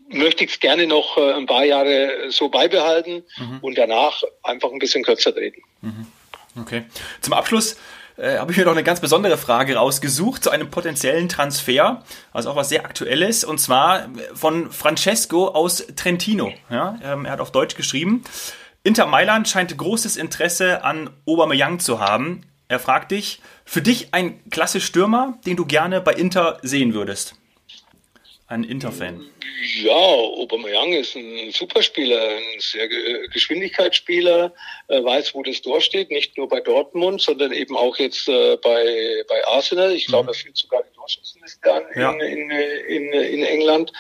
möchte 0.09 0.45
ich 0.45 0.53
es 0.53 0.61
gerne 0.61 0.87
noch 0.87 1.17
äh, 1.17 1.33
ein 1.33 1.47
paar 1.47 1.65
Jahre 1.65 2.31
so 2.31 2.49
beibehalten 2.49 3.25
mhm. 3.39 3.59
und 3.61 3.79
danach 3.79 4.23
einfach 4.43 4.71
ein 4.71 4.79
bisschen 4.79 5.05
kürzer 5.05 5.35
treten. 5.35 5.63
Mhm. 5.81 6.07
Okay. 6.61 6.85
Zum 7.21 7.35
Abschluss 7.35 7.77
äh, 8.19 8.39
habe 8.39 8.53
ich 8.53 8.59
mir 8.59 8.65
noch 8.65 8.73
eine 8.73 8.85
ganz 8.85 9.01
besondere 9.01 9.39
Frage 9.39 9.77
rausgesucht 9.77 10.43
zu 10.43 10.51
einem 10.51 10.71
potenziellen 10.71 11.29
Transfer, 11.29 12.03
also 12.33 12.51
auch 12.51 12.57
was 12.57 12.69
sehr 12.69 12.85
Aktuelles, 12.85 13.45
und 13.45 13.59
zwar 13.59 14.09
von 14.35 14.71
Francesco 14.71 15.49
aus 15.49 15.87
Trentino. 15.97 16.53
Ja, 16.69 16.99
ähm, 17.03 17.25
er 17.25 17.33
hat 17.33 17.41
auf 17.41 17.53
Deutsch 17.53 17.77
geschrieben. 17.77 18.25
Inter 18.83 19.07
Mailand 19.07 19.49
scheint 19.49 19.77
großes 19.77 20.17
Interesse 20.17 20.85
an 20.85 21.11
Aubameyang 21.27 21.79
zu 21.79 22.01
haben. 22.01 22.43
Er 22.69 22.79
fragt 22.79 23.13
dich, 23.13 23.41
für 23.65 23.83
dich 23.83 24.13
ein 24.13 24.41
klasse 24.51 24.81
Stürmer, 24.81 25.39
den 25.47 25.57
du 25.57 25.65
gerne 25.65 26.01
bei 26.01 26.13
Inter 26.13 26.59
sehen 26.63 26.95
würdest? 26.95 27.35
Ein 28.51 28.65
Inter-Fan. 28.65 29.27
Ja, 29.83 29.93
Aubameyang 29.93 30.95
ist 30.95 31.15
ein 31.15 31.51
Superspieler, 31.51 32.19
ein 32.19 32.61
sehr 32.61 32.89
Geschwindigkeitsspieler, 33.29 34.55
äh, 34.89 35.05
weiß, 35.05 35.35
wo 35.35 35.43
das 35.43 35.61
Tor 35.61 35.83
steht, 35.83 36.11
nicht 36.11 36.39
nur 36.39 36.49
bei 36.49 36.61
Dortmund, 36.61 37.21
sondern 37.21 37.53
eben 37.53 37.77
auch 37.77 37.99
jetzt 37.99 38.27
äh, 38.27 38.57
bei, 38.57 39.23
bei 39.29 39.47
Arsenal. 39.47 39.93
Ich 39.93 40.07
glaube, 40.07 40.25
mhm. 40.25 40.29
er 40.31 40.35
führt 40.35 40.57
sogar 40.57 40.83
die 40.83 40.97
Torschützenliste 40.97 41.71
an 41.71 41.83
ja. 41.95 42.13
in, 42.13 42.51
in, 42.51 42.51
in, 42.51 43.13
in 43.13 43.43
England. 43.43 43.93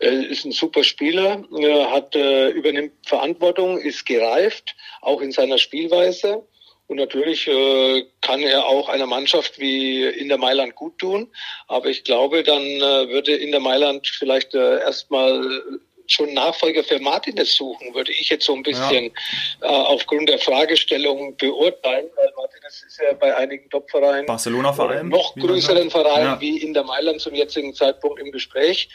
Ist 0.00 0.44
ein 0.44 0.52
super 0.52 0.84
Spieler, 0.84 1.42
hat, 1.90 2.14
übernimmt 2.14 2.92
Verantwortung, 3.06 3.78
ist 3.78 4.04
gereift, 4.04 4.76
auch 5.00 5.22
in 5.22 5.32
seiner 5.32 5.56
Spielweise 5.56 6.46
Und 6.88 6.98
natürlich 6.98 7.48
äh, 7.48 8.04
kann 8.20 8.42
er 8.42 8.66
auch 8.66 8.88
einer 8.88 9.06
Mannschaft 9.06 9.58
wie 9.58 10.04
in 10.04 10.28
der 10.28 10.38
Mailand 10.38 10.74
gut 10.76 10.98
tun. 10.98 11.28
Aber 11.66 11.86
ich 11.86 12.04
glaube, 12.04 12.42
dann 12.44 12.62
äh, 12.62 13.08
würde 13.08 13.34
in 13.34 13.50
der 13.50 13.60
Mailand 13.60 14.06
vielleicht 14.06 14.54
äh, 14.54 14.78
erstmal 14.80 15.62
schon 16.06 16.32
Nachfolger 16.34 16.84
für 16.84 17.00
Martinez 17.00 17.54
suchen, 17.54 17.94
würde 17.94 18.12
ich 18.12 18.28
jetzt 18.28 18.46
so 18.46 18.54
ein 18.54 18.62
bisschen 18.62 19.12
ja. 19.60 19.68
äh, 19.68 19.72
aufgrund 19.72 20.28
der 20.28 20.38
Fragestellung 20.38 21.36
beurteilen, 21.36 22.06
weil 22.14 22.32
Martinez 22.36 22.84
ist 22.86 23.00
ja 23.00 23.12
bei 23.14 23.34
einigen 23.36 23.68
Top-Vereinen, 23.70 24.26
Barcelona 24.26 24.72
vor 24.72 24.90
allem, 24.90 25.08
noch 25.08 25.34
größeren 25.34 25.90
Vereinen 25.90 26.24
ja. 26.24 26.40
wie 26.40 26.58
in 26.58 26.74
der 26.74 26.84
Mailand 26.84 27.20
zum 27.20 27.34
jetzigen 27.34 27.74
Zeitpunkt 27.74 28.20
im 28.20 28.30
Gespräch. 28.30 28.88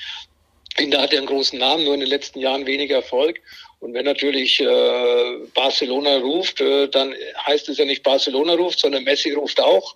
Inter 0.78 1.02
hat 1.02 1.12
ja 1.12 1.20
einen 1.20 1.28
großen 1.28 1.60
Namen, 1.60 1.84
nur 1.84 1.94
in 1.94 2.00
den 2.00 2.10
letzten 2.10 2.40
Jahren 2.40 2.66
weniger 2.66 2.96
Erfolg. 2.96 3.42
Und 3.82 3.96
wenn 3.96 4.06
natürlich 4.06 4.60
äh, 4.60 5.38
Barcelona 5.56 6.18
ruft, 6.18 6.62
äh, 6.62 6.88
dann 6.88 7.16
heißt 7.48 7.68
es 7.68 7.80
ja 7.80 7.86
nicht 7.86 8.04
Barcelona 8.04 8.54
ruft, 8.54 8.80
sondern 8.80 9.04
Messi 9.04 9.34
ruft 9.34 9.60
auch. 9.60 9.96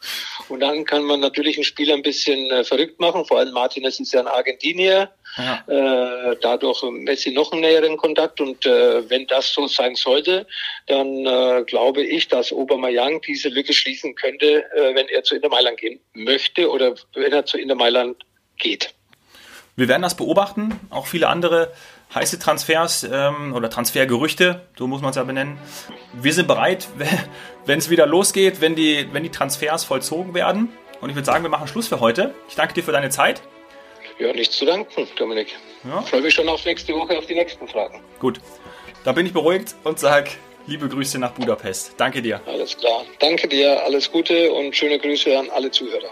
Und 0.49 0.61
dann 0.61 0.85
kann 0.85 1.03
man 1.03 1.19
natürlich 1.19 1.59
ein 1.59 1.63
Spiel 1.63 1.91
ein 1.91 2.01
bisschen 2.01 2.49
äh, 2.49 2.63
verrückt 2.63 2.99
machen. 2.99 3.25
Vor 3.25 3.37
allem 3.37 3.53
Martinez 3.53 3.99
ist 3.99 4.11
ja 4.11 4.21
ein 4.21 4.27
Argentinier. 4.27 5.11
Ja. 5.37 5.63
Äh, 5.67 6.35
dadurch 6.41 6.81
Messi 6.81 7.29
noch 7.29 7.51
einen 7.51 7.61
näheren 7.61 7.95
Kontakt. 7.97 8.41
Und 8.41 8.65
äh, 8.65 9.07
wenn 9.07 9.27
das 9.27 9.53
so 9.53 9.67
sein 9.67 9.93
sollte, 9.93 10.47
dann 10.87 11.27
äh, 11.27 11.63
glaube 11.67 12.01
ich, 12.01 12.27
dass 12.27 12.51
Aubameyang 12.51 13.21
diese 13.21 13.49
Lücke 13.49 13.73
schließen 13.73 14.15
könnte, 14.15 14.65
äh, 14.73 14.95
wenn 14.95 15.07
er 15.09 15.23
zu 15.23 15.35
Inter 15.35 15.49
Mailand 15.49 15.77
gehen 15.77 15.99
möchte 16.15 16.71
oder 16.71 16.95
wenn 17.13 17.31
er 17.31 17.45
zu 17.45 17.59
Inter 17.59 17.75
Mailand 17.75 18.17
geht. 18.57 18.95
Wir 19.75 19.87
werden 19.87 20.01
das 20.01 20.17
beobachten. 20.17 20.79
Auch 20.89 21.05
viele 21.05 21.27
andere 21.27 21.71
heiße 22.13 22.39
Transfers 22.39 23.07
ähm, 23.11 23.53
oder 23.53 23.69
Transfergerüchte, 23.69 24.61
so 24.77 24.87
muss 24.87 25.01
man 25.01 25.09
es 25.09 25.15
ja 25.15 25.23
benennen. 25.23 25.57
Wir 26.13 26.33
sind 26.33 26.47
bereit, 26.47 26.87
wenn 27.65 27.79
es 27.79 27.89
wieder 27.89 28.05
losgeht, 28.05 28.61
wenn 28.61 28.75
die, 28.75 29.07
wenn 29.11 29.23
die 29.23 29.31
Transfers 29.31 29.83
vollzogen 29.83 30.33
werden. 30.33 30.69
Und 31.01 31.09
ich 31.09 31.15
würde 31.15 31.25
sagen, 31.25 31.43
wir 31.43 31.49
machen 31.49 31.67
Schluss 31.67 31.87
für 31.87 31.99
heute. 31.99 32.33
Ich 32.47 32.55
danke 32.55 32.73
dir 32.73 32.83
für 32.83 32.91
deine 32.91 33.09
Zeit. 33.09 33.41
Ja, 34.17 34.31
nichts 34.31 34.57
zu 34.57 34.65
danken, 34.65 35.07
Dominik. 35.17 35.55
Ja. 35.83 36.01
Freue 36.01 36.21
mich 36.21 36.33
schon 36.33 36.47
auf 36.47 36.63
nächste 36.65 36.93
Woche 36.93 37.17
auf 37.17 37.25
die 37.25 37.35
nächsten 37.35 37.67
Fragen. 37.67 38.01
Gut, 38.19 38.39
dann 39.03 39.13
bin 39.13 39.25
ich 39.25 39.33
beruhigt 39.33 39.75
und 39.83 39.99
sage 39.99 40.31
liebe 40.67 40.87
Grüße 40.87 41.19
nach 41.19 41.31
Budapest. 41.31 41.93
Danke 41.97 42.21
dir. 42.21 42.41
Alles 42.45 42.77
klar. 42.77 43.05
Danke 43.19 43.47
dir, 43.47 43.83
alles 43.83 44.11
Gute 44.11 44.51
und 44.51 44.75
schöne 44.75 44.99
Grüße 44.99 45.37
an 45.37 45.49
alle 45.49 45.69
Zuhörer. 45.69 46.09